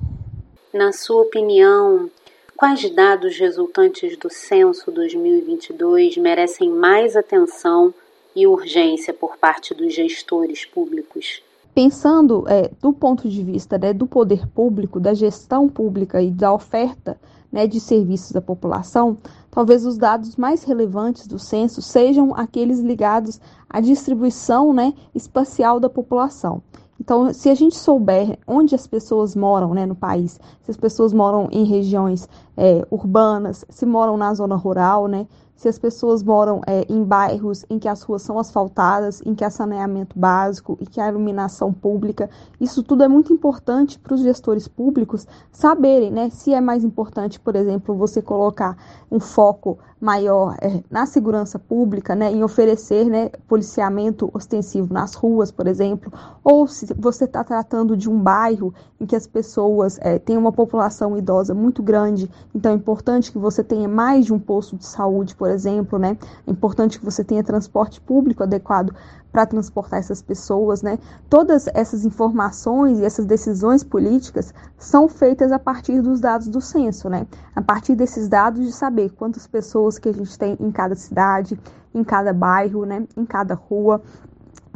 Na 0.72 0.92
sua 0.92 1.22
opinião, 1.22 2.10
quais 2.56 2.88
dados 2.94 3.38
resultantes 3.38 4.16
do 4.16 4.30
censo 4.30 4.90
2022 4.90 6.16
merecem 6.16 6.70
mais 6.70 7.16
atenção 7.16 7.92
e 8.36 8.46
urgência 8.46 9.14
por 9.14 9.38
parte 9.38 9.74
dos 9.74 9.94
gestores 9.94 10.66
públicos? 10.66 11.42
Pensando 11.74 12.44
é, 12.46 12.70
do 12.80 12.92
ponto 12.92 13.28
de 13.28 13.42
vista 13.42 13.78
né, 13.78 13.92
do 13.92 14.06
poder 14.06 14.46
público, 14.48 15.00
da 15.00 15.14
gestão 15.14 15.68
pública 15.68 16.22
e 16.22 16.30
da 16.30 16.52
oferta 16.52 17.18
né, 17.50 17.66
de 17.66 17.80
serviços 17.80 18.36
à 18.36 18.40
população, 18.40 19.16
talvez 19.50 19.86
os 19.86 19.96
dados 19.96 20.36
mais 20.36 20.62
relevantes 20.64 21.26
do 21.26 21.38
censo 21.38 21.80
sejam 21.80 22.34
aqueles 22.34 22.80
ligados 22.80 23.40
à 23.68 23.80
distribuição 23.80 24.72
né, 24.72 24.92
espacial 25.14 25.80
da 25.80 25.88
população. 25.88 26.62
Então, 27.00 27.32
se 27.32 27.50
a 27.50 27.54
gente 27.54 27.76
souber 27.76 28.38
onde 28.46 28.74
as 28.74 28.86
pessoas 28.86 29.36
moram 29.36 29.74
né, 29.74 29.84
no 29.84 29.94
país, 29.94 30.40
se 30.62 30.70
as 30.70 30.76
pessoas 30.76 31.12
moram 31.12 31.48
em 31.52 31.64
regiões 31.64 32.28
é, 32.56 32.86
urbanas, 32.90 33.64
se 33.68 33.84
moram 33.84 34.16
na 34.16 34.32
zona 34.32 34.56
rural, 34.56 35.06
né, 35.06 35.26
se 35.56 35.68
as 35.68 35.78
pessoas 35.78 36.22
moram 36.22 36.60
é, 36.66 36.84
em 36.88 37.02
bairros 37.02 37.64
em 37.70 37.78
que 37.78 37.88
as 37.88 38.02
ruas 38.02 38.22
são 38.22 38.38
asfaltadas, 38.38 39.22
em 39.25 39.34
que 39.34 39.44
há 39.44 39.50
saneamento 39.50 40.18
básico 40.18 40.76
e 40.80 40.86
que 40.86 41.00
há 41.00 41.08
iluminação 41.08 41.72
pública. 41.72 42.28
Isso 42.60 42.82
tudo 42.82 43.02
é 43.02 43.08
muito 43.08 43.32
importante 43.32 43.98
para 43.98 44.14
os 44.14 44.20
gestores 44.20 44.68
públicos 44.68 45.26
saberem 45.50 46.10
né, 46.10 46.28
se 46.30 46.52
é 46.52 46.60
mais 46.60 46.84
importante, 46.84 47.40
por 47.40 47.56
exemplo, 47.56 47.94
você 47.94 48.20
colocar 48.20 48.76
um 49.10 49.18
foco 49.18 49.78
maior 50.00 50.56
é, 50.60 50.82
na 50.90 51.06
segurança 51.06 51.58
pública, 51.58 52.14
né, 52.14 52.30
em 52.30 52.44
oferecer 52.44 53.06
né, 53.06 53.30
policiamento 53.48 54.30
ostensivo 54.34 54.92
nas 54.92 55.14
ruas, 55.14 55.50
por 55.50 55.66
exemplo, 55.66 56.12
ou 56.44 56.66
se 56.66 56.86
você 56.98 57.25
está 57.25 57.42
tratando 57.42 57.96
de 57.96 58.08
um 58.08 58.18
bairro 58.18 58.75
em 59.00 59.06
que 59.06 59.16
as 59.16 59.26
pessoas 59.26 59.98
é, 60.02 60.18
têm 60.18 60.36
uma 60.36 60.52
população 60.52 61.16
idosa 61.16 61.54
muito 61.54 61.82
grande, 61.82 62.30
então 62.54 62.72
é 62.72 62.75
importante 62.75 63.32
que 63.32 63.38
você 63.38 63.64
tenha 63.64 63.88
mais 63.88 64.26
de 64.26 64.34
um 64.34 64.38
posto 64.38 64.76
de 64.76 64.84
saúde, 64.84 65.34
por 65.34 65.45
exemplo, 65.48 65.98
né, 65.98 66.16
é 66.46 66.50
importante 66.50 66.98
que 66.98 67.04
você 67.04 67.24
tenha 67.24 67.42
transporte 67.42 68.00
público 68.00 68.42
adequado 68.42 68.94
para 69.36 69.44
transportar 69.44 69.98
essas 69.98 70.22
pessoas, 70.22 70.80
né? 70.80 70.98
Todas 71.28 71.66
essas 71.74 72.06
informações 72.06 72.98
e 72.98 73.04
essas 73.04 73.26
decisões 73.26 73.84
políticas 73.84 74.54
são 74.78 75.08
feitas 75.08 75.52
a 75.52 75.58
partir 75.58 76.00
dos 76.00 76.20
dados 76.20 76.48
do 76.48 76.58
censo, 76.58 77.10
né? 77.10 77.26
A 77.54 77.60
partir 77.60 77.94
desses 77.94 78.28
dados 78.28 78.64
de 78.64 78.72
saber 78.72 79.10
quantas 79.10 79.46
pessoas 79.46 79.98
que 79.98 80.08
a 80.08 80.12
gente 80.12 80.38
tem 80.38 80.56
em 80.58 80.72
cada 80.72 80.94
cidade, 80.94 81.60
em 81.94 82.02
cada 82.02 82.32
bairro, 82.32 82.86
né? 82.86 83.06
Em 83.14 83.26
cada 83.26 83.52
rua, 83.52 84.00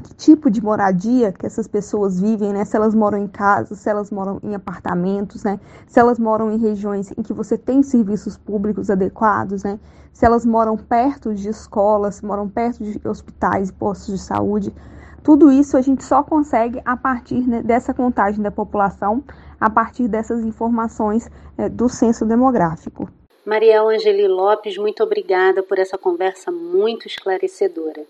que 0.01 0.15
tipo 0.15 0.51
de 0.51 0.63
moradia 0.63 1.33
que 1.33 1.47
essas 1.47 1.69
pessoas 1.69 2.21
vivem, 2.21 2.53
né? 2.53 2.65
Se 2.65 2.77
elas 2.77 2.95
moram 2.95 3.19
em 3.19 3.27
casa, 3.27 3.75
se 3.75 3.89
elas 3.89 4.11
moram 4.11 4.41
em 4.43 4.55
apartamentos, 4.55 5.45
né? 5.45 5.61
Se 5.87 6.01
elas 6.01 6.19
moram 6.19 6.51
em 6.51 6.59
regiões 6.59 7.13
em 7.17 7.23
que 7.23 7.33
você 7.33 7.57
tem 7.57 7.83
serviços 7.83 8.37
públicos 8.37 8.91
adequados, 8.91 9.63
né? 9.63 9.79
Se 10.13 10.27
elas 10.27 10.45
moram 10.45 10.77
perto 10.77 11.35
de 11.35 11.49
escolas, 11.49 12.21
moram 12.21 12.49
perto 12.49 12.83
de 12.83 13.01
hospitais 13.07 13.71
e 13.71 13.73
postos 13.73 14.19
de 14.19 14.21
saúde. 14.21 14.75
Tudo 15.23 15.53
isso 15.53 15.77
a 15.77 15.81
gente 15.81 16.03
só 16.03 16.23
consegue 16.23 16.81
a 16.85 16.97
partir 16.97 17.47
né, 17.47 17.63
dessa 17.63 17.93
contagem 17.93 18.43
da 18.43 18.51
população, 18.51 19.23
a 19.61 19.69
partir 19.69 20.09
dessas 20.09 20.43
informações 20.43 21.31
é, 21.59 21.69
do 21.69 21.89
censo 21.89 22.25
demográfico. 22.25 23.09
Mariel 23.45 23.89
Angeli 23.89 24.29
Lopes, 24.29 24.77
muito 24.79 25.03
obrigada 25.03 25.63
por 25.63 25.79
essa 25.79 25.99
conversa 25.99 26.51
muito 26.51 27.07
esclarecedora. 27.07 28.03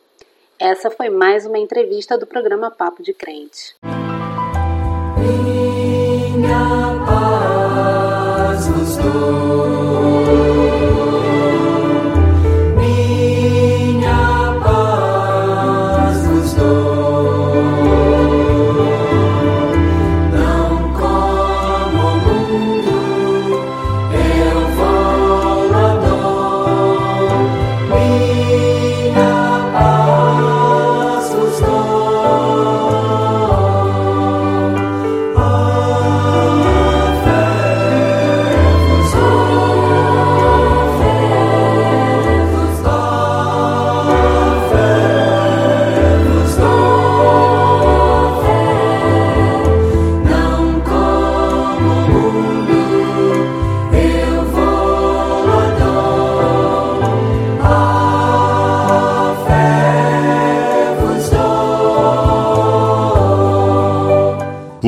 Essa 0.60 0.90
foi 0.90 1.08
mais 1.08 1.46
uma 1.46 1.58
entrevista 1.58 2.18
do 2.18 2.26
programa 2.26 2.70
Papo 2.70 3.02
de 3.02 3.14
Crente. 3.14 3.74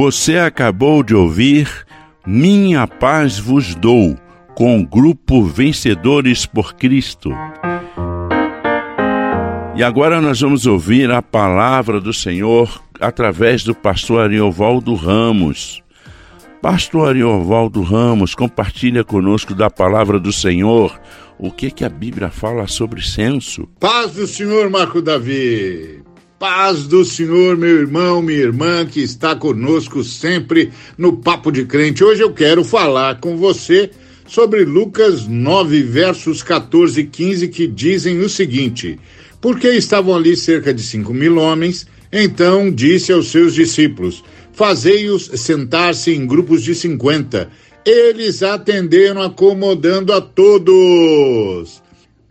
Você 0.05 0.37
acabou 0.37 1.01
de 1.05 1.15
ouvir 1.15 1.87
Minha 2.27 2.89
Paz 2.89 3.39
Vos 3.39 3.73
Dou, 3.77 4.19
com 4.53 4.81
o 4.81 4.85
grupo 4.85 5.45
Vencedores 5.45 6.45
por 6.45 6.75
Cristo. 6.75 7.31
E 9.77 9.83
agora 9.85 10.21
nós 10.21 10.41
vamos 10.41 10.67
ouvir 10.67 11.09
a 11.13 11.23
palavra 11.23 12.01
do 12.01 12.13
Senhor 12.13 12.83
através 13.01 13.63
do 13.63 13.77
pastor 13.77 14.23
Ariovaldo 14.23 14.93
Ramos. 14.97 15.81
Pastor 16.61 17.11
Ariovaldo 17.11 17.81
Ramos, 17.81 18.35
compartilha 18.35 19.05
conosco 19.05 19.55
da 19.55 19.71
palavra 19.71 20.19
do 20.19 20.33
Senhor. 20.33 21.01
O 21.39 21.53
que 21.53 21.71
que 21.71 21.85
a 21.85 21.89
Bíblia 21.89 22.29
fala 22.29 22.67
sobre 22.67 23.01
censo? 23.03 23.69
Paz 23.79 24.15
do 24.15 24.27
Senhor, 24.27 24.69
Marco 24.69 25.01
Davi. 25.01 26.03
Paz 26.43 26.89
do 26.89 27.05
Senhor, 27.05 27.57
meu 27.57 27.69
irmão, 27.69 28.21
minha 28.21 28.41
irmã, 28.41 28.85
que 28.85 29.01
está 29.01 29.37
conosco 29.37 30.03
sempre 30.03 30.73
no 30.99 31.19
Papo 31.19 31.53
de 31.53 31.65
Crente. 31.65 32.03
Hoje 32.03 32.21
eu 32.21 32.33
quero 32.33 32.65
falar 32.65 33.21
com 33.21 33.37
você 33.37 33.93
sobre 34.27 34.65
Lucas 34.65 35.29
9, 35.29 35.85
versos 35.85 36.43
14 36.43 37.01
e 37.01 37.05
15, 37.05 37.47
que 37.47 37.69
dizem 37.69 38.19
o 38.19 38.29
seguinte: 38.29 38.99
Porque 39.41 39.69
estavam 39.69 40.17
ali 40.17 40.37
cerca 40.37 40.75
de 40.75 40.83
cinco 40.83 41.15
mil 41.15 41.39
homens, 41.39 41.87
então 42.13 42.73
disse 42.73 43.13
aos 43.13 43.31
seus 43.31 43.55
discípulos: 43.55 44.25
Fazei-os 44.53 45.31
sentar-se 45.37 46.11
em 46.11 46.27
grupos 46.27 46.65
de 46.65 46.75
cinquenta. 46.75 47.51
Eles 47.87 48.43
atenderam 48.43 49.23
acomodando 49.23 50.13
a 50.13 50.21
todos. 50.21 51.82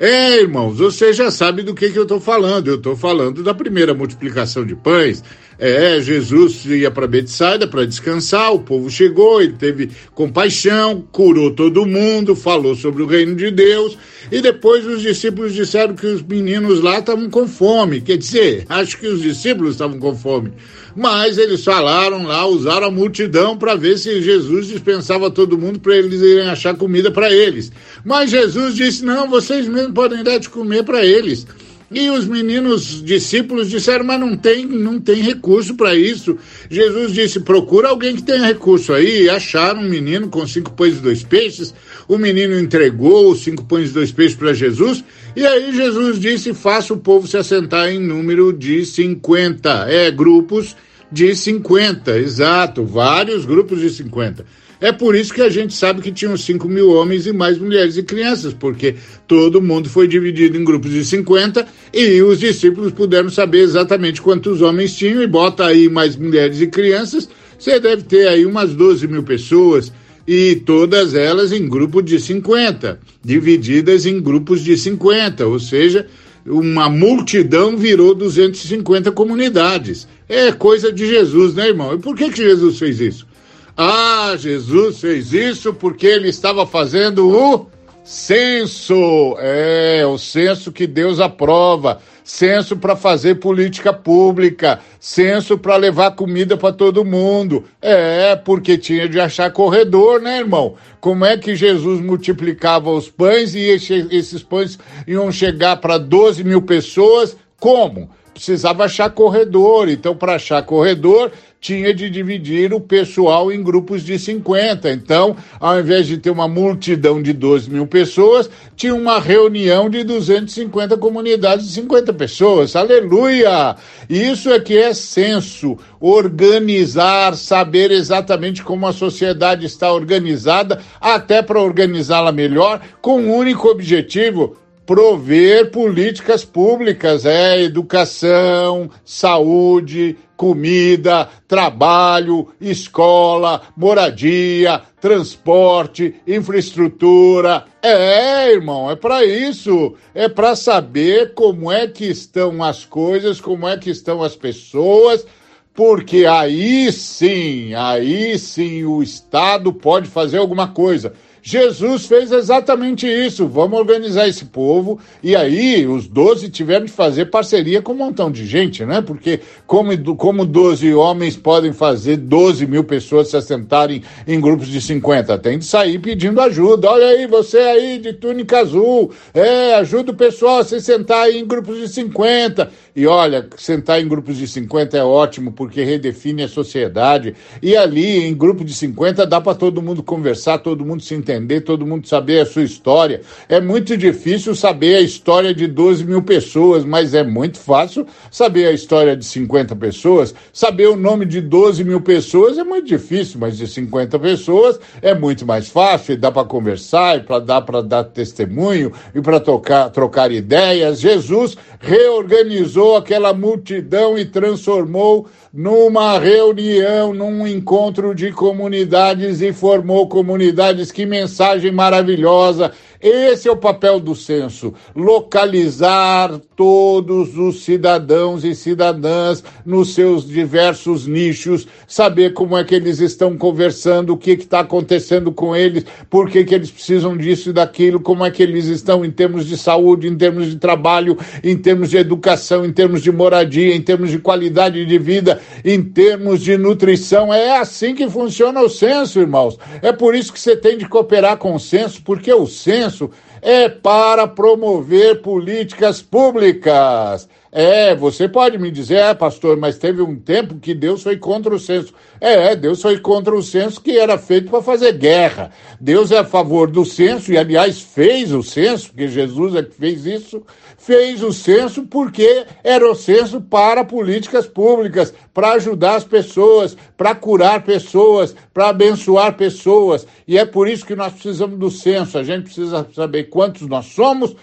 É, 0.04 0.42
irmãos, 0.42 0.80
você 0.80 1.14
já 1.14 1.30
sabe 1.30 1.62
do 1.62 1.76
que, 1.76 1.92
que 1.92 2.00
eu 2.00 2.02
estou 2.02 2.20
falando. 2.20 2.70
Eu 2.70 2.78
estou 2.78 2.96
falando 2.96 3.44
da 3.44 3.54
primeira 3.54 3.94
multiplicação 3.94 4.66
de 4.66 4.76
pães. 4.76 5.24
É, 5.64 6.02
Jesus 6.02 6.66
ia 6.66 6.90
para 6.90 7.06
Betsaida 7.06 7.68
para 7.68 7.86
descansar, 7.86 8.52
o 8.52 8.62
povo 8.62 8.90
chegou, 8.90 9.40
ele 9.40 9.54
teve 9.54 9.92
compaixão, 10.16 11.06
curou 11.12 11.52
todo 11.52 11.86
mundo, 11.86 12.36
falou 12.36 12.76
sobre 12.76 13.04
o 13.04 13.06
reino 13.06 13.36
de 13.36 13.52
Deus, 13.52 13.96
e 14.32 14.42
depois 14.42 14.84
os 14.88 15.04
discípulos 15.04 15.54
disseram 15.54 15.94
que 15.94 16.08
os 16.08 16.24
meninos 16.24 16.82
lá 16.82 16.98
estavam 16.98 17.30
com 17.30 17.48
fome. 17.48 18.02
Quer 18.02 18.18
dizer, 18.18 18.66
acho 18.70 18.98
que 18.98 19.06
os 19.06 19.22
discípulos 19.22 19.74
estavam 19.74 20.00
com 20.00 20.16
fome. 20.16 20.52
Mas 20.96 21.38
eles 21.38 21.64
falaram 21.64 22.24
lá, 22.24 22.44
usaram 22.48 22.88
a 22.88 22.92
multidão 22.92 23.56
para 23.56 23.76
ver 23.76 24.00
se 24.00 24.20
Jesus 24.20 24.66
dispensava 24.66 25.30
todo 25.30 25.60
mundo 25.60 25.80
para 25.80 25.96
eles 25.96 26.22
irem 26.22 26.50
achar 26.50 26.76
comida 26.76 27.12
para 27.12 27.32
eles. 27.32 27.72
Mas 28.04 28.32
Jesus 28.32 28.74
disse: 28.76 29.06
não, 29.06 29.30
vocês 29.30 29.68
mesmos 29.68 29.94
podem 29.94 30.24
dar 30.24 30.40
de 30.40 30.50
comer 30.50 30.84
para 30.84 31.06
eles. 31.06 31.46
E 31.92 32.10
os 32.10 32.26
meninos 32.26 33.04
discípulos 33.04 33.70
disseram, 33.70 34.06
mas 34.06 34.18
não 34.18 34.38
tem, 34.38 34.66
não 34.66 34.98
tem 34.98 35.22
recurso 35.22 35.76
para 35.76 35.94
isso. 35.94 36.38
Jesus 36.70 37.12
disse: 37.12 37.42
procura 37.42 37.90
alguém 37.90 38.16
que 38.16 38.24
tenha 38.24 38.46
recurso 38.46 38.94
aí. 38.94 39.24
E 39.24 39.30
acharam 39.30 39.82
um 39.82 39.90
menino 39.90 40.30
com 40.30 40.48
cinco 40.48 40.72
pães 40.72 40.98
e 40.98 41.02
dois 41.02 41.22
peixes. 41.22 41.74
O 42.08 42.18
menino 42.18 42.58
entregou 42.58 43.30
os 43.30 43.44
cinco 43.44 43.66
pães 43.66 43.90
e 43.90 43.94
dois 43.94 44.12
peixes 44.12 44.38
para 44.38 44.54
Jesus. 44.54 45.04
E 45.36 45.46
aí 45.46 45.76
Jesus 45.76 46.18
disse: 46.18 46.54
faça 46.54 46.94
o 46.94 46.98
povo 46.98 47.28
se 47.28 47.36
assentar 47.36 47.90
em 47.90 48.00
número 48.00 48.54
de 48.54 48.86
50. 48.86 49.88
É, 49.90 50.10
grupos 50.10 50.78
de 51.12 51.36
50, 51.36 52.18
exato, 52.20 52.86
vários 52.86 53.46
grupos 53.46 53.82
de 53.82 53.90
50. 53.90 54.46
É 54.82 54.92
por 54.92 55.16
isso 55.16 55.32
que 55.32 55.44
a 55.44 55.50
gente 55.50 55.76
sabe 55.76 56.02
que 56.02 56.12
tinham 56.12 56.36
5 56.36 56.68
mil 56.68 56.90
homens 56.90 57.28
e 57.28 57.32
mais 57.32 57.60
mulheres 57.60 57.98
e 57.98 58.04
crianças, 58.04 58.52
porque 58.52 58.96
todo 59.28 59.62
mundo 59.62 59.88
foi 59.88 60.08
dividido 60.08 60.58
em 60.58 60.64
grupos 60.64 60.90
de 60.90 61.06
50 61.06 61.68
e 61.94 62.20
os 62.24 62.40
discípulos 62.40 62.92
puderam 62.92 63.30
saber 63.30 63.60
exatamente 63.60 64.20
quantos 64.20 64.60
homens 64.60 64.96
tinham 64.96 65.22
e 65.22 65.28
bota 65.28 65.68
aí 65.68 65.88
mais 65.88 66.16
mulheres 66.16 66.60
e 66.62 66.66
crianças, 66.66 67.30
você 67.60 67.80
deve 67.80 68.02
ter 68.02 68.28
aí 68.28 68.44
umas 68.44 68.74
12 68.74 69.08
mil 69.08 69.22
pessoas 69.22 69.94
e 70.28 70.56
todas 70.66 71.14
elas 71.14 71.52
em 71.52 71.70
grupo 71.70 72.02
de 72.02 72.20
50, 72.20 73.00
divididas 73.24 74.08
em 74.08 74.20
grupos 74.20 74.64
de 74.64 74.76
50, 74.76 75.46
ou 75.46 75.60
seja, 75.60 76.08
uma 76.44 76.90
multidão 76.90 77.78
virou 77.78 78.16
250 78.16 79.12
comunidades. 79.12 80.08
É 80.28 80.52
coisa 80.52 80.92
de 80.92 81.06
Jesus, 81.06 81.54
né, 81.54 81.68
irmão? 81.68 81.94
E 81.94 82.00
por 82.00 82.16
que, 82.16 82.32
que 82.32 82.38
Jesus 82.38 82.80
fez 82.80 83.00
isso? 83.00 83.31
Ah, 83.76 84.36
Jesus 84.38 85.00
fez 85.00 85.34
isso 85.34 85.74
porque 85.74 86.06
ele 86.06 86.30
estava 86.30 86.66
fazendo 86.66 87.30
o 87.30 87.68
censo. 88.04 89.36
É, 89.40 90.06
o 90.06 90.18
censo 90.18 90.72
que 90.72 90.86
Deus 90.86 91.20
aprova. 91.20 92.00
Censo 92.24 92.78
para 92.78 92.96
fazer 92.96 93.36
política 93.36 93.92
pública, 93.92 94.80
censo 95.00 95.58
para 95.58 95.76
levar 95.76 96.12
comida 96.12 96.56
para 96.56 96.72
todo 96.72 97.04
mundo. 97.04 97.66
É, 97.82 98.36
porque 98.36 98.78
tinha 98.78 99.10
de 99.10 99.20
achar 99.20 99.52
corredor, 99.52 100.22
né, 100.22 100.38
irmão? 100.40 100.76
Como 101.02 101.26
é 101.26 101.36
que 101.36 101.56
Jesus 101.56 102.00
multiplicava 102.00 102.92
os 102.92 103.10
pães 103.10 103.56
e 103.56 103.62
esses 103.62 104.44
pães 104.44 104.78
iam 105.08 105.32
chegar 105.32 105.78
para 105.78 105.98
12 105.98 106.44
mil 106.44 106.62
pessoas? 106.62 107.36
Como? 107.60 108.10
Precisava 108.34 108.86
achar 108.86 109.10
corredor. 109.10 109.90
Então, 109.90 110.16
para 110.16 110.36
achar 110.36 110.64
corredor, 110.64 111.32
tinha 111.62 111.94
de 111.94 112.10
dividir 112.10 112.74
o 112.74 112.82
pessoal 112.82 113.52
em 113.52 113.62
grupos 113.62 114.04
de 114.04 114.18
50. 114.18 114.92
Então, 114.92 115.38
ao 115.60 115.80
invés 115.80 116.08
de 116.08 116.18
ter 116.18 116.32
uma 116.32 116.48
multidão 116.48 117.22
de 117.22 117.34
12 117.34 117.70
mil 117.70 117.86
pessoas, 117.86 118.50
tinha 118.76 118.96
uma 118.96 119.20
reunião 119.20 119.88
de 119.88 120.04
250 120.04 120.98
comunidades 120.98 121.68
de 121.68 121.74
50 121.74 122.14
pessoas. 122.14 122.76
Aleluia! 122.76 123.76
Isso 124.10 124.50
é 124.50 124.60
que 124.60 124.76
é 124.76 124.92
censo, 124.92 125.78
organizar, 126.00 127.36
saber 127.36 127.92
exatamente 127.92 128.64
como 128.64 128.88
a 128.88 128.92
sociedade 128.92 129.68
está 129.68 129.94
organizada, 129.94 130.82
até 131.00 131.44
para 131.44 131.62
organizá-la 131.62 132.32
melhor, 132.32 132.82
com 133.00 133.22
um 133.22 133.36
único 133.36 133.68
objetivo: 133.68 134.58
prover 134.84 135.70
políticas 135.70 136.44
públicas, 136.44 137.24
é 137.24 137.62
educação, 137.62 138.90
saúde, 139.06 140.18
comida, 140.42 141.30
trabalho, 141.48 142.48
escola, 142.60 143.62
moradia, 143.78 144.82
transporte, 145.00 146.16
infraestrutura. 146.26 147.66
É, 147.80 148.52
irmão, 148.52 148.90
é 148.90 148.96
para 148.96 149.24
isso. 149.24 149.94
É 150.16 150.28
para 150.28 150.56
saber 150.56 151.36
como 151.36 151.72
é 151.72 151.88
que 151.88 152.06
estão 152.06 152.64
as 152.64 152.84
coisas, 152.84 153.40
como 153.40 153.68
é 153.68 153.78
que 153.78 153.92
estão 153.92 154.24
as 154.24 154.36
pessoas, 154.36 155.28
porque 155.76 156.26
aí 156.26 156.92
sim, 156.92 157.76
aí 157.76 158.40
sim 158.40 158.84
o 158.84 159.04
Estado 159.04 159.72
pode 159.72 160.10
fazer 160.10 160.40
alguma 160.40 160.70
coisa. 160.70 161.14
Jesus 161.42 162.06
fez 162.06 162.32
exatamente 162.32 163.08
isso. 163.08 163.48
Vamos 163.48 163.80
organizar 163.80 164.28
esse 164.28 164.46
povo. 164.46 165.00
E 165.24 165.36
aí, 165.36 165.88
os 165.88 166.08
12 166.08 166.50
tiveram 166.50 166.86
de 166.86 166.92
fazer 166.92 167.26
parceria 167.26 167.82
com 167.82 167.94
um 167.94 167.98
montão 167.98 168.32
de 168.32 168.46
gente, 168.46 168.86
né? 168.86 169.02
Porque 169.02 169.40
como, 169.66 170.16
como 170.16 170.46
12 170.46 170.94
homens 170.94 171.36
podem 171.36 171.74
fazer 171.74 172.18
12 172.18 172.68
mil 172.68 172.84
pessoas 172.84 173.30
se 173.30 173.38
assentarem 173.38 174.04
em 174.28 174.40
grupos 174.40 174.68
de 174.68 174.80
50? 174.80 175.38
Tem 175.40 175.58
de 175.58 175.66
sair 175.66 176.00
pedindo 176.00 176.40
ajuda. 176.42 176.90
Olha 176.90 177.08
aí, 177.08 177.26
você 177.26 177.58
aí 177.58 177.98
de 177.98 178.14
túnica 178.14 178.60
azul. 178.60 179.12
É, 179.34 179.76
ajuda 179.76 180.12
o 180.12 180.16
pessoal 180.16 180.60
a 180.60 180.64
se 180.64 180.80
sentar 180.80 181.24
aí 181.24 181.40
em 181.40 181.48
grupos 181.48 181.78
de 181.78 181.88
50. 181.88 182.70
E 182.94 183.08
olha, 183.08 183.48
sentar 183.56 184.02
em 184.02 184.08
grupos 184.08 184.36
de 184.36 184.46
50 184.46 184.98
é 184.98 185.04
ótimo 185.04 185.54
porque 185.54 185.82
redefine 185.82 186.44
a 186.44 186.48
sociedade. 186.48 187.34
E 187.62 187.76
ali, 187.76 188.26
em 188.26 188.36
grupo 188.36 188.66
de 188.66 188.74
50, 188.74 189.26
dá 189.26 189.40
para 189.40 189.56
todo 189.56 189.82
mundo 189.82 190.04
conversar, 190.04 190.58
todo 190.58 190.86
mundo 190.86 191.02
se 191.02 191.16
entender, 191.16 191.62
todo 191.62 191.88
mundo 191.88 192.06
saber 192.06 192.42
a 192.42 192.46
sua 192.46 192.64
história. 192.64 193.22
É 193.48 193.62
muito 193.62 193.96
difícil 193.96 194.54
saber 194.54 194.96
a 194.96 195.02
história 195.02 195.54
de 195.54 195.68
12 195.68 196.04
mil 196.04 196.22
pessoas, 196.22 196.84
mas 196.84 197.14
é 197.14 197.24
muito 197.24 197.60
fácil 197.60 198.06
saber 198.30 198.68
a 198.68 198.74
história 198.74 199.16
de 199.16 199.24
50 199.24 199.74
pessoas. 199.78 200.36
Saber 200.52 200.88
o 200.88 200.98
nome 200.98 201.26
de 201.26 201.40
12 201.40 201.86
mil 201.86 202.02
pessoas 202.02 202.58
é 202.58 202.64
muito 202.64 202.88
difícil, 202.88 203.40
mas 203.40 203.58
de 203.58 203.68
50 203.68 204.20
pessoas 204.20 204.78
é 205.02 205.16
muito 205.16 205.46
mais 205.46 205.70
fácil. 205.70 206.18
Dá 206.18 206.30
para 206.30 206.46
conversar, 206.46 207.20
e 207.20 207.24
pra, 207.24 207.40
dá 207.40 207.62
para 207.62 207.82
dar 207.82 208.04
testemunho, 208.04 208.92
e 209.16 209.22
para 209.22 209.40
trocar 209.40 210.30
ideias. 210.30 211.00
Jesus 211.00 211.56
reorganizou 211.80 212.81
aquela 212.96 213.34
multidão 213.34 214.18
e 214.18 214.26
transformou 214.26 215.28
numa 215.54 216.18
reunião, 216.18 217.14
num 217.14 217.46
encontro 217.48 218.16
de 218.16 218.32
comunidades 218.32 219.42
e 219.42 219.54
formou 219.54 220.08
comunidades. 220.08 220.92
Que 220.92 221.06
mensagem 221.06 221.72
maravilhosa! 221.72 222.72
Esse 223.02 223.48
é 223.48 223.52
o 223.52 223.58
papel 223.58 224.00
do 224.00 224.16
censo: 224.16 224.74
localizar 224.96 226.40
todos 226.56 227.36
os 227.36 227.64
cidadãos 227.64 228.44
e 228.44 228.54
cidadãs 228.54 229.44
nos 229.66 229.96
seus 229.96 230.28
diversos 230.28 231.08
nichos, 231.08 231.68
saber 231.88 232.34
como 232.34 232.56
é 232.56 232.64
que 232.64 232.76
eles 232.76 233.00
estão 233.00 233.36
conversando, 233.36 234.14
o 234.14 234.18
que 234.18 234.32
está 234.32 234.60
acontecendo 234.60 235.32
com 235.32 235.56
eles, 235.56 235.84
por 236.10 236.30
que, 236.30 236.44
que 236.44 236.54
eles 236.54 236.70
precisam 236.70 237.18
disso 237.18 237.50
e 237.50 237.54
daquilo, 237.54 238.00
como 238.00 238.24
é 238.24 238.30
que 238.30 238.44
eles 238.44 238.66
estão 238.66 239.04
em 239.04 239.10
termos 239.10 239.48
de 239.48 239.58
saúde, 239.58 240.08
em 240.08 240.16
termos 240.16 240.52
de 240.52 240.58
trabalho, 240.58 241.18
em 241.44 241.58
termos 241.58 241.90
de 241.90 241.98
educação, 241.98 242.64
em 242.64 242.72
termos 242.72 243.02
de 243.02 243.12
moradia, 243.12 243.76
em 243.76 243.82
termos 243.82 244.12
de 244.12 244.20
qualidade 244.20 244.86
de 244.86 244.98
vida, 245.00 245.42
em 245.66 245.82
termos 245.82 246.42
de 246.42 246.56
nutrição. 246.56 247.34
É 247.34 247.58
assim 247.58 247.96
que 247.96 248.08
funciona 248.08 248.62
o 248.62 248.70
censo, 248.70 249.20
irmãos. 249.20 249.58
É 249.82 249.92
por 249.92 250.14
isso 250.14 250.32
que 250.32 250.40
você 250.40 250.56
tem 250.56 250.78
de 250.78 250.88
cooperar 250.88 251.38
com 251.38 251.56
o 251.56 251.60
censo, 251.60 252.04
porque 252.04 252.32
o 252.32 252.46
censo 252.46 252.91
censo 252.92 253.10
é 253.42 253.70
para 253.70 254.28
promover 254.28 255.22
políticas 255.22 256.02
públicas. 256.02 257.28
É, 257.52 257.94
você 257.94 258.30
pode 258.30 258.58
me 258.58 258.72
dizer, 258.72 258.96
é, 258.96 259.14
pastor, 259.14 259.58
mas 259.58 259.78
teve 259.78 260.02
um 260.02 260.16
tempo 260.16 260.56
que 260.56 260.74
Deus 260.74 261.04
foi 261.04 261.18
contra 261.18 261.54
o 261.54 261.60
censo. 261.60 261.94
É, 262.22 262.56
Deus 262.56 262.82
foi 262.82 262.98
contra 262.98 263.36
o 263.36 263.44
censo 263.44 263.82
que 263.82 263.98
era 263.98 264.18
feito 264.18 264.50
para 264.50 264.62
fazer 264.62 264.94
guerra. 264.94 265.52
Deus 265.80 266.12
é 266.12 266.20
a 266.20 266.24
favor 266.24 266.72
do 266.72 266.86
censo, 266.86 267.34
e 267.34 267.38
aliás 267.38 267.82
fez 267.82 268.32
o 268.32 268.42
censo, 268.42 268.90
porque 268.90 269.10
Jesus 269.10 269.56
é 269.56 269.64
que 269.64 269.76
fez 269.76 270.06
isso, 270.06 270.42
fez 270.78 271.22
o 271.22 271.32
censo 271.32 271.84
porque 271.84 272.46
era 272.64 272.90
o 272.90 272.96
censo 272.96 273.42
para 273.42 273.84
políticas 273.84 274.48
públicas, 274.48 275.14
para 275.34 275.54
ajudar 275.54 275.96
as 275.96 276.04
pessoas, 276.04 276.76
para 276.98 277.14
curar 277.14 277.64
pessoas, 277.64 278.36
para 278.54 278.70
abençoar 278.70 279.36
pessoas. 279.36 280.08
E 280.28 280.38
é 280.38 280.46
por 280.46 280.68
isso 280.68 280.86
que 280.86 280.96
nós 280.96 281.14
precisamos 281.14 281.58
do 281.58 281.70
censo. 281.70 282.18
A 282.18 282.24
gente 282.24 282.46
precisa 282.46 282.88
saber 282.94 283.26
quantos 283.26 283.68
nós 283.68 283.88
somos, 283.88 284.36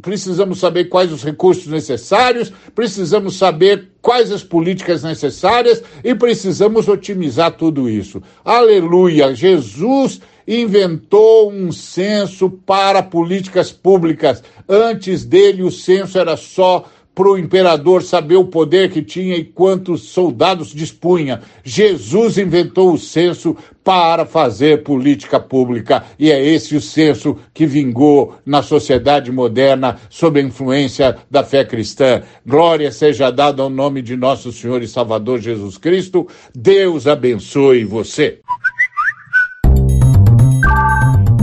precisamos 0.00 0.58
saber 0.58 0.84
quais 0.86 1.12
os 1.12 1.22
recursos 1.22 1.66
necessários, 1.66 2.31
precisamos 2.74 3.36
saber 3.36 3.90
quais 4.00 4.30
as 4.32 4.42
políticas 4.42 5.02
necessárias 5.02 5.82
e 6.02 6.14
precisamos 6.14 6.88
otimizar 6.88 7.52
tudo 7.52 7.88
isso. 7.88 8.22
Aleluia! 8.44 9.34
Jesus 9.34 10.20
inventou 10.46 11.52
um 11.52 11.70
censo 11.70 12.50
para 12.50 13.02
políticas 13.02 13.70
públicas. 13.70 14.42
Antes 14.68 15.24
dele, 15.24 15.62
o 15.62 15.70
censo 15.70 16.18
era 16.18 16.36
só 16.36 16.84
para 17.14 17.28
o 17.28 17.38
imperador 17.38 18.02
saber 18.02 18.36
o 18.36 18.44
poder 18.44 18.90
que 18.90 19.02
tinha 19.02 19.36
e 19.36 19.44
quantos 19.44 20.02
soldados 20.02 20.72
dispunha. 20.72 21.42
Jesus 21.62 22.38
inventou 22.38 22.92
o 22.92 22.98
censo 22.98 23.56
para 23.84 24.24
fazer 24.24 24.82
política 24.82 25.40
pública 25.40 26.04
e 26.18 26.30
é 26.30 26.42
esse 26.42 26.76
o 26.76 26.80
censo 26.80 27.36
que 27.52 27.66
vingou 27.66 28.36
na 28.46 28.62
sociedade 28.62 29.30
moderna 29.30 29.98
sob 30.08 30.40
a 30.40 30.42
influência 30.42 31.16
da 31.30 31.42
fé 31.42 31.64
cristã. 31.64 32.22
Glória 32.46 32.90
seja 32.92 33.30
dada 33.30 33.62
ao 33.62 33.70
nome 33.70 34.00
de 34.00 34.16
nosso 34.16 34.52
Senhor 34.52 34.82
e 34.82 34.88
Salvador 34.88 35.40
Jesus 35.40 35.76
Cristo. 35.76 36.26
Deus 36.54 37.06
abençoe 37.06 37.84
você. 37.84 38.40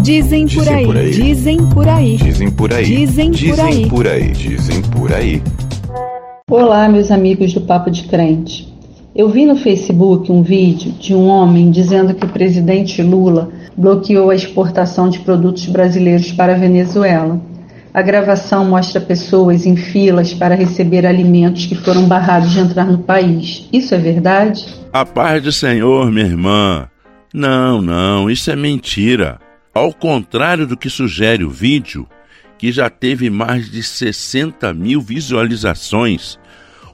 Dizem 0.01 0.47
por, 0.47 0.67
aí, 0.67 1.11
dizem 1.11 1.57
por 1.69 1.87
aí, 1.87 2.15
dizem 2.15 2.51
por 2.51 2.73
aí, 2.73 2.85
dizem 2.85 3.31
por 3.31 3.59
aí, 3.59 3.85
dizem 3.85 3.89
por 3.89 4.07
aí, 4.07 4.31
dizem 4.31 4.81
por 4.83 5.13
aí. 5.13 5.43
Olá, 6.49 6.87
meus 6.87 7.11
amigos 7.11 7.53
do 7.53 7.61
Papo 7.61 7.91
de 7.91 8.03
Crente. 8.03 8.73
Eu 9.13 9.29
vi 9.29 9.45
no 9.45 9.57
Facebook 9.57 10.31
um 10.31 10.41
vídeo 10.41 10.93
de 10.93 11.13
um 11.13 11.27
homem 11.27 11.69
dizendo 11.69 12.13
que 12.13 12.25
o 12.25 12.29
presidente 12.29 13.03
Lula 13.03 13.49
bloqueou 13.75 14.29
a 14.29 14.35
exportação 14.35 15.09
de 15.09 15.19
produtos 15.19 15.65
brasileiros 15.65 16.31
para 16.31 16.53
a 16.53 16.57
Venezuela. 16.57 17.39
A 17.93 18.01
gravação 18.01 18.65
mostra 18.65 19.01
pessoas 19.01 19.65
em 19.65 19.75
filas 19.75 20.33
para 20.33 20.55
receber 20.55 21.05
alimentos 21.05 21.65
que 21.65 21.75
foram 21.75 22.07
barrados 22.07 22.51
de 22.51 22.59
entrar 22.59 22.85
no 22.85 22.99
país. 22.99 23.67
Isso 23.73 23.93
é 23.93 23.97
verdade? 23.97 24.65
A 24.93 25.05
paz 25.05 25.43
do 25.43 25.51
Senhor, 25.51 26.09
minha 26.09 26.25
irmã. 26.25 26.87
Não, 27.33 27.81
não, 27.81 28.29
isso 28.29 28.49
é 28.49 28.55
mentira. 28.55 29.39
Ao 29.73 29.93
contrário 29.93 30.65
do 30.65 30.75
que 30.75 30.89
sugere 30.89 31.43
o 31.43 31.49
vídeo, 31.49 32.07
que 32.57 32.71
já 32.71 32.89
teve 32.89 33.29
mais 33.29 33.69
de 33.71 33.81
60 33.81 34.73
mil 34.73 35.01
visualizações, 35.01 36.39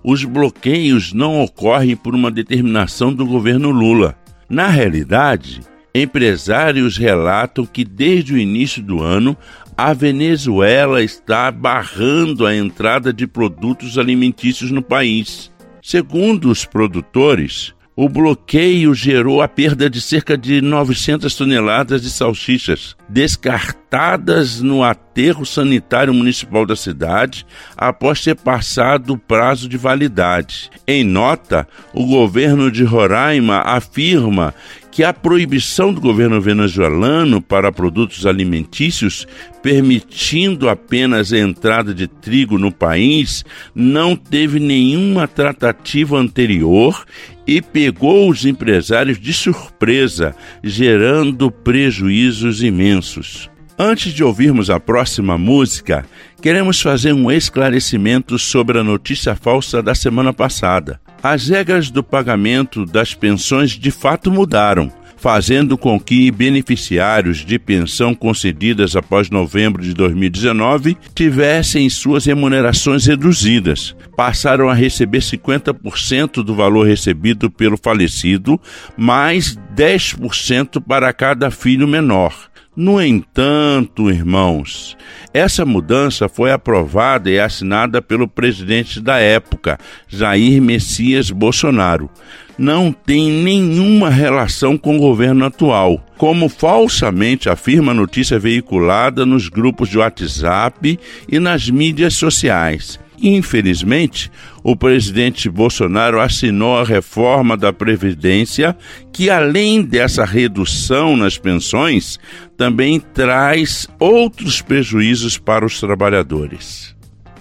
os 0.03 0.23
bloqueios 0.23 1.13
não 1.13 1.41
ocorrem 1.41 1.95
por 1.95 2.13
uma 2.13 2.29
determinação 2.29 3.13
do 3.13 3.25
governo 3.25 3.71
Lula. 3.71 4.15
Na 4.47 4.67
realidade, 4.67 5.61
empresários 5.93 6.97
relatam 6.97 7.65
que 7.65 7.83
desde 7.83 8.33
o 8.33 8.37
início 8.37 8.83
do 8.83 9.01
ano 9.01 9.35
a 9.77 9.93
Venezuela 9.93 11.01
está 11.01 11.51
barrando 11.51 12.45
a 12.45 12.55
entrada 12.55 13.11
de 13.11 13.25
produtos 13.25 13.97
alimentícios 13.97 14.71
no 14.71 14.81
país. 14.81 15.51
Segundo 15.81 16.49
os 16.49 16.65
produtores, 16.65 17.74
o 17.95 18.09
bloqueio 18.09 18.93
gerou 18.93 19.41
a 19.41 19.47
perda 19.47 19.89
de 19.89 20.01
cerca 20.01 20.37
de 20.37 20.59
900 20.59 21.33
toneladas 21.33 22.01
de 22.01 22.09
salsichas, 22.09 22.95
descartadas 23.07 24.61
no 24.61 24.83
aterro 24.83 25.45
sanitário 25.45 26.13
municipal 26.13 26.65
da 26.65 26.75
cidade 26.75 27.45
após 27.77 28.21
ter 28.21 28.35
passado 28.35 29.13
o 29.13 29.17
prazo 29.17 29.69
de 29.69 29.77
validade. 29.77 30.69
Em 30.85 31.05
nota, 31.05 31.65
o 31.93 32.05
governo 32.05 32.69
de 32.69 32.83
Roraima 32.83 33.59
afirma 33.59 34.53
que 34.95 35.03
a 35.03 35.11
proibição 35.11 35.93
do 35.93 35.99
governo 35.99 36.39
venezuelano 36.39 37.41
para 37.41 37.69
produtos 37.69 38.25
alimentícios, 38.25 39.27
permitindo 39.61 40.69
apenas 40.69 41.33
a 41.33 41.37
entrada 41.37 41.93
de 41.93 42.07
trigo 42.07 42.57
no 42.57 42.71
país, 42.71 43.43
não 43.75 44.15
teve 44.15 44.57
nenhuma 44.57 45.27
tratativa 45.27 46.17
anterior 46.17 47.05
e 47.47 47.61
pegou 47.61 48.29
os 48.29 48.45
empresários 48.45 49.19
de 49.19 49.33
surpresa, 49.33 50.35
gerando 50.63 51.51
prejuízos 51.51 52.63
imensos. 52.63 53.49
Antes 53.77 54.13
de 54.13 54.23
ouvirmos 54.23 54.69
a 54.69 54.79
próxima 54.79 55.37
música, 55.37 56.05
queremos 56.41 56.81
fazer 56.81 57.13
um 57.13 57.29
esclarecimento 57.29 58.39
sobre 58.39 58.79
a 58.79 58.83
notícia 58.83 59.35
falsa 59.35 59.83
da 59.83 59.93
semana 59.93 60.31
passada. 60.31 60.99
As 61.21 61.49
regras 61.49 61.89
do 61.89 62.01
pagamento 62.01 62.85
das 62.85 63.13
pensões 63.13 63.71
de 63.71 63.91
fato 63.91 64.31
mudaram, 64.31 64.91
fazendo 65.25 65.75
com 65.75 65.99
que 65.99 66.29
beneficiários 66.29 67.39
de 67.39 67.57
pensão 67.57 68.13
concedidas 68.13 68.95
após 68.95 69.27
novembro 69.31 69.81
de 69.81 69.91
2019 69.91 70.95
tivessem 71.15 71.89
suas 71.89 72.25
remunerações 72.25 73.07
reduzidas. 73.07 73.95
Passaram 74.15 74.69
a 74.69 74.75
receber 74.75 75.21
50% 75.21 76.43
do 76.43 76.53
valor 76.53 76.85
recebido 76.85 77.49
pelo 77.49 77.75
falecido, 77.75 78.61
mais 78.95 79.57
10% 79.75 80.79
para 80.79 81.11
cada 81.11 81.49
filho 81.49 81.87
menor. 81.87 82.51
No 82.75 83.01
entanto, 83.01 84.11
irmãos, 84.11 84.95
essa 85.33 85.65
mudança 85.65 86.29
foi 86.29 86.51
aprovada 86.51 87.31
e 87.31 87.39
assinada 87.39 87.99
pelo 87.99 88.27
presidente 88.27 89.01
da 89.01 89.17
época, 89.17 89.79
Jair 90.07 90.61
Messias 90.61 91.31
Bolsonaro. 91.31 92.11
Não 92.57 92.91
tem 92.91 93.31
nenhuma 93.31 94.09
relação 94.09 94.77
com 94.77 94.95
o 94.95 94.99
governo 94.99 95.45
atual, 95.45 96.03
como 96.17 96.47
falsamente 96.47 97.49
afirma 97.49 97.91
a 97.91 97.95
notícia 97.95 98.39
veiculada 98.39 99.25
nos 99.25 99.49
grupos 99.49 99.89
de 99.89 99.97
WhatsApp 99.97 100.97
e 101.29 101.39
nas 101.39 101.69
mídias 101.69 102.15
sociais. 102.15 102.97
Infelizmente, 103.21 104.31
o 104.63 104.75
presidente 104.75 105.49
Bolsonaro 105.49 106.19
assinou 106.19 106.77
a 106.77 106.83
reforma 106.83 107.55
da 107.55 107.71
Previdência, 107.71 108.75
que 109.11 109.29
além 109.29 109.81
dessa 109.81 110.25
redução 110.25 111.15
nas 111.15 111.37
pensões, 111.37 112.19
também 112.57 112.99
traz 112.99 113.87
outros 113.99 114.61
prejuízos 114.61 115.37
para 115.37 115.65
os 115.65 115.79
trabalhadores. 115.79 116.95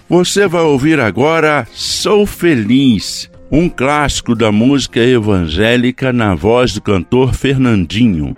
Você 0.07 0.47
vai 0.47 0.61
ouvir 0.61 0.99
agora 0.99 1.67
Sou 1.73 2.25
Feliz, 2.25 3.29
um 3.51 3.69
clássico 3.69 4.35
da 4.35 4.51
música 4.51 4.99
evangélica 4.99 6.11
na 6.11 6.35
voz 6.35 6.73
do 6.73 6.81
cantor 6.81 7.33
Fernandinho. 7.33 8.35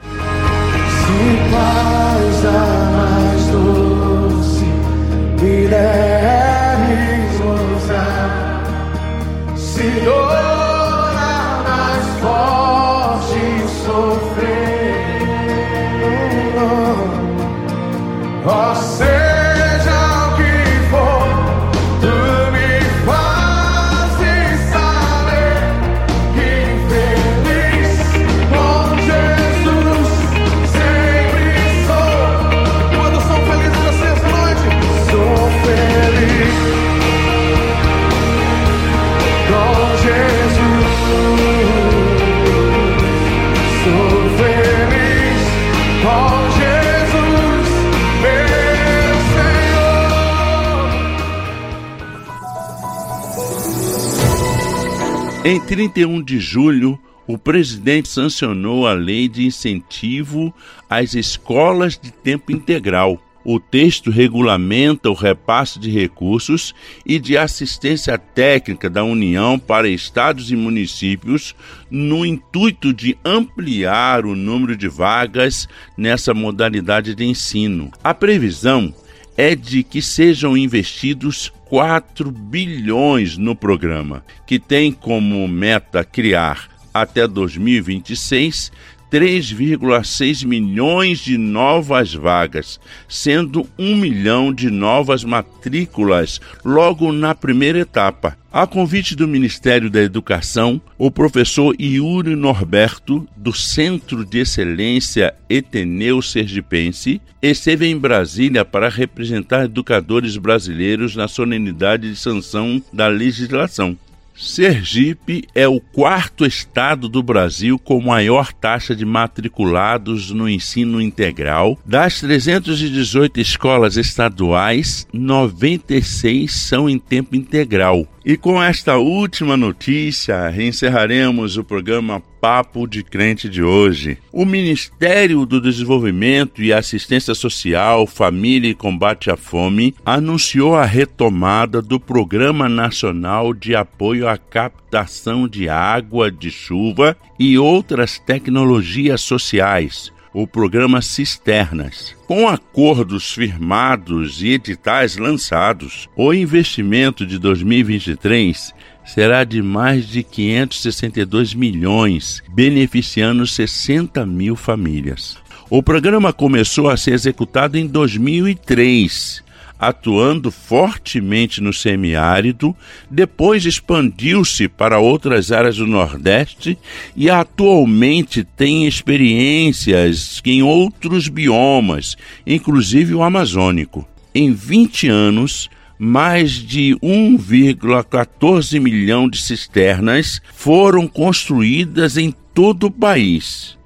Em 55.50 55.62
31 55.62 56.22
de 56.22 56.42
julho, 56.42 57.00
o 57.26 57.38
presidente 57.38 58.10
sancionou 58.10 58.86
a 58.86 58.92
lei 58.92 59.30
de 59.30 59.46
incentivo 59.46 60.54
às 60.90 61.14
escolas 61.14 61.98
de 61.98 62.12
tempo 62.12 62.52
integral. 62.52 63.18
O 63.46 63.58
texto 63.58 64.12
regulamenta 64.12 65.10
o 65.10 65.14
repasse 65.14 65.80
de 65.80 65.90
recursos 65.90 66.76
e 67.06 67.18
de 67.18 67.38
assistência 67.38 68.18
técnica 68.18 68.90
da 68.90 69.06
União 69.06 69.58
para 69.58 69.88
estados 69.88 70.52
e 70.52 70.56
municípios 70.58 71.56
no 71.90 72.26
intuito 72.26 72.94
de 72.94 73.18
ampliar 73.24 74.26
o 74.26 74.36
número 74.36 74.76
de 74.76 74.90
vagas 74.90 75.66
nessa 75.96 76.34
modalidade 76.34 77.16
de 77.16 77.24
ensino. 77.24 77.90
A 78.04 78.14
previsão 78.14 78.94
é 79.38 79.56
de 79.56 79.82
que 79.82 80.02
sejam 80.02 80.58
investidos 80.58 81.54
4 81.70 82.32
bilhões 82.32 83.38
no 83.38 83.56
programa, 83.56 84.24
que 84.46 84.58
tem 84.58 84.92
como 84.92 85.48
meta 85.48 86.04
criar 86.04 86.70
até 86.94 87.28
2026 87.28 88.72
3,6 89.12 90.46
milhões 90.46 91.20
de 91.20 91.38
novas 91.38 92.14
vagas, 92.14 92.80
sendo 93.08 93.68
1 93.78 93.96
milhão 93.96 94.54
de 94.54 94.70
novas 94.70 95.24
matrículas 95.24 96.42
logo 96.64 97.12
na 97.12 97.34
primeira 97.34 97.80
etapa. 97.80 98.38
A 98.52 98.66
convite 98.66 99.16
do 99.16 99.28
Ministério 99.28 99.90
da 99.90 100.02
Educação, 100.02 100.82
o 100.98 101.12
professor 101.12 101.76
Yuri 101.80 102.36
Norberto, 102.36 103.28
do 103.36 103.54
Centro 103.54 104.26
de 104.26 104.40
Excelência 104.40 105.34
Eteneu 105.50 106.22
Sergipense, 106.22 107.22
esteve 107.42 107.88
em 107.88 107.98
Brasília 107.98 108.66
para 108.66 108.90
representar 108.90 109.66
educadores 109.66 110.38
brasileiros 110.38 111.16
na 111.16 111.28
solenidade 111.28 112.10
de 112.10 112.16
sanção 112.16 112.82
da 112.92 113.08
legislação. 113.08 113.98
Sergipe 114.38 115.48
é 115.56 115.68
o 115.68 115.80
quarto 115.80 116.46
estado 116.46 117.10
do 117.10 117.24
Brasil 117.24 117.80
com 117.80 118.00
maior 118.00 118.54
taxa 118.54 118.96
de 118.96 119.04
matriculados 119.04 120.30
no 120.30 120.48
ensino 120.48 121.02
integral. 121.02 121.78
Das 121.84 122.20
318 122.22 123.40
escolas 123.40 123.98
estaduais, 123.98 125.08
96 125.12 126.54
são 126.54 126.88
em 126.88 127.00
tempo 127.00 127.36
integral. 127.36 128.08
E 128.30 128.36
com 128.36 128.62
esta 128.62 128.98
última 128.98 129.56
notícia, 129.56 130.54
encerraremos 130.62 131.56
o 131.56 131.64
programa 131.64 132.22
Papo 132.42 132.86
de 132.86 133.02
Crente 133.02 133.48
de 133.48 133.64
hoje. 133.64 134.18
O 134.34 134.44
Ministério 134.44 135.46
do 135.46 135.62
Desenvolvimento 135.62 136.62
e 136.62 136.74
Assistência 136.74 137.34
Social, 137.34 138.06
Família 138.06 138.70
e 138.70 138.76
Combate 138.76 139.32
à 139.32 139.38
Fome 139.38 139.96
anunciou 140.06 140.76
a 140.76 140.84
retomada 140.84 141.82
do 141.82 142.02
Programa 142.02 142.68
Nacional 142.68 143.54
de 143.54 143.74
Apoio 143.74 144.28
à 144.28 144.38
Captação 144.38 145.48
de 145.48 145.70
Água 145.70 146.30
de 146.30 146.52
Chuva 146.52 147.16
e 147.40 147.58
outras 147.58 148.20
tecnologias 148.20 149.22
sociais 149.22 150.12
o 150.34 150.46
programa 150.46 151.02
Cisternas. 151.02 152.16
Com 152.28 152.48
acordos 152.48 153.34
firmados 153.34 154.42
e 154.42 154.50
editais 154.50 155.18
lançados, 155.18 156.08
o 156.16 156.34
investimento 156.34 157.26
de 157.26 157.40
2023 157.40 158.74
será 159.06 159.44
de 159.44 159.62
mais 159.62 160.08
de 160.08 160.22
562 160.22 161.54
milhões, 161.54 162.44
beneficiando 162.50 163.48
60 163.48 164.26
mil 164.26 164.56
famílias. 164.56 165.38
O 165.70 165.82
programa 165.82 166.32
começou 166.32 166.90
a 166.90 166.96
ser 166.96 167.14
executado 167.14 167.78
em 167.78 167.88
2003. 167.88 169.44
Atuando 169.80 170.52
fortemente 170.52 171.62
no 171.62 171.72
semiárido, 171.72 172.76
depois 173.10 173.66
expandiu-se 173.66 174.68
para 174.68 175.00
outras 175.00 175.52
áreas 175.52 175.78
do 175.78 175.88
Nordeste 175.88 176.78
e 177.16 177.30
atualmente 177.30 178.44
tem 178.44 178.88
experiências 178.88 180.42
em 180.46 180.64
outros 180.64 181.28
biomas, 181.28 182.16
inclusive 182.46 183.14
o 183.14 183.24
amazônico. 183.24 184.08
Em 184.34 184.54
20 184.54 185.08
anos, 185.08 185.70
mais 186.00 186.52
de 186.52 186.96
1,14 187.02 188.80
milhão 188.80 189.30
de 189.30 189.42
cisternas 189.42 190.42
foram 190.54 191.08
construídas 191.08 192.18
em 192.18 192.34
todo 192.54 192.88
o 192.88 192.92
país. 192.92 193.78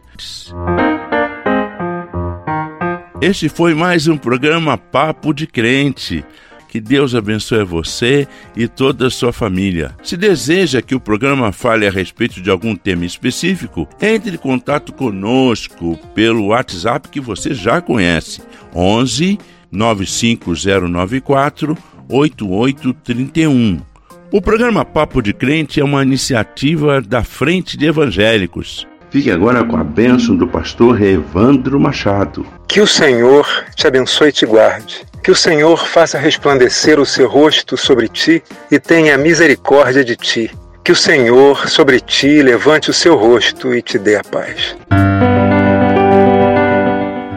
Este 3.21 3.47
foi 3.47 3.73
mais 3.75 4.07
um 4.07 4.17
programa 4.17 4.79
Papo 4.79 5.31
de 5.31 5.45
Crente. 5.45 6.25
Que 6.67 6.81
Deus 6.81 7.13
abençoe 7.13 7.63
você 7.63 8.27
e 8.57 8.67
toda 8.67 9.05
a 9.05 9.11
sua 9.11 9.31
família. 9.31 9.95
Se 10.01 10.17
deseja 10.17 10.81
que 10.81 10.95
o 10.95 10.99
programa 10.99 11.51
fale 11.51 11.85
a 11.85 11.91
respeito 11.91 12.41
de 12.41 12.49
algum 12.49 12.75
tema 12.75 13.05
específico, 13.05 13.87
entre 14.01 14.33
em 14.33 14.39
contato 14.39 14.91
conosco 14.91 15.99
pelo 16.15 16.47
WhatsApp 16.47 17.09
que 17.09 17.21
você 17.21 17.53
já 17.53 17.79
conhece: 17.79 18.41
11 18.73 19.37
95094 19.71 21.77
8831. 22.09 23.81
O 24.31 24.41
programa 24.41 24.83
Papo 24.83 25.21
de 25.21 25.31
Crente 25.31 25.79
é 25.79 25.83
uma 25.83 26.01
iniciativa 26.01 26.99
da 26.99 27.23
Frente 27.23 27.77
de 27.77 27.85
Evangélicos. 27.85 28.87
Fique 29.11 29.29
agora 29.29 29.61
com 29.65 29.75
a 29.75 29.83
bênção 29.83 30.37
do 30.37 30.47
pastor 30.47 31.01
Evandro 31.01 31.77
Machado. 31.77 32.45
Que 32.65 32.79
o 32.79 32.87
Senhor 32.87 33.45
te 33.75 33.85
abençoe 33.85 34.29
e 34.29 34.31
te 34.31 34.45
guarde. 34.45 35.05
Que 35.21 35.29
o 35.29 35.35
Senhor 35.35 35.85
faça 35.85 36.17
resplandecer 36.17 36.97
o 36.97 37.05
seu 37.05 37.27
rosto 37.27 37.75
sobre 37.75 38.07
ti 38.07 38.41
e 38.71 38.79
tenha 38.79 39.17
misericórdia 39.17 40.01
de 40.01 40.15
ti. 40.15 40.49
Que 40.81 40.93
o 40.93 40.95
Senhor 40.95 41.67
sobre 41.67 41.99
ti 41.99 42.41
levante 42.41 42.89
o 42.89 42.93
seu 42.93 43.17
rosto 43.17 43.75
e 43.75 43.81
te 43.81 43.99
dê 43.99 44.15
a 44.15 44.23
paz. 44.23 44.77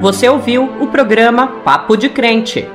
Você 0.01 0.29
ouviu 0.29 0.71
o 0.81 0.87
programa 0.87 1.49
Papo 1.65 1.97
de 1.97 2.09
Crente. 2.09 2.69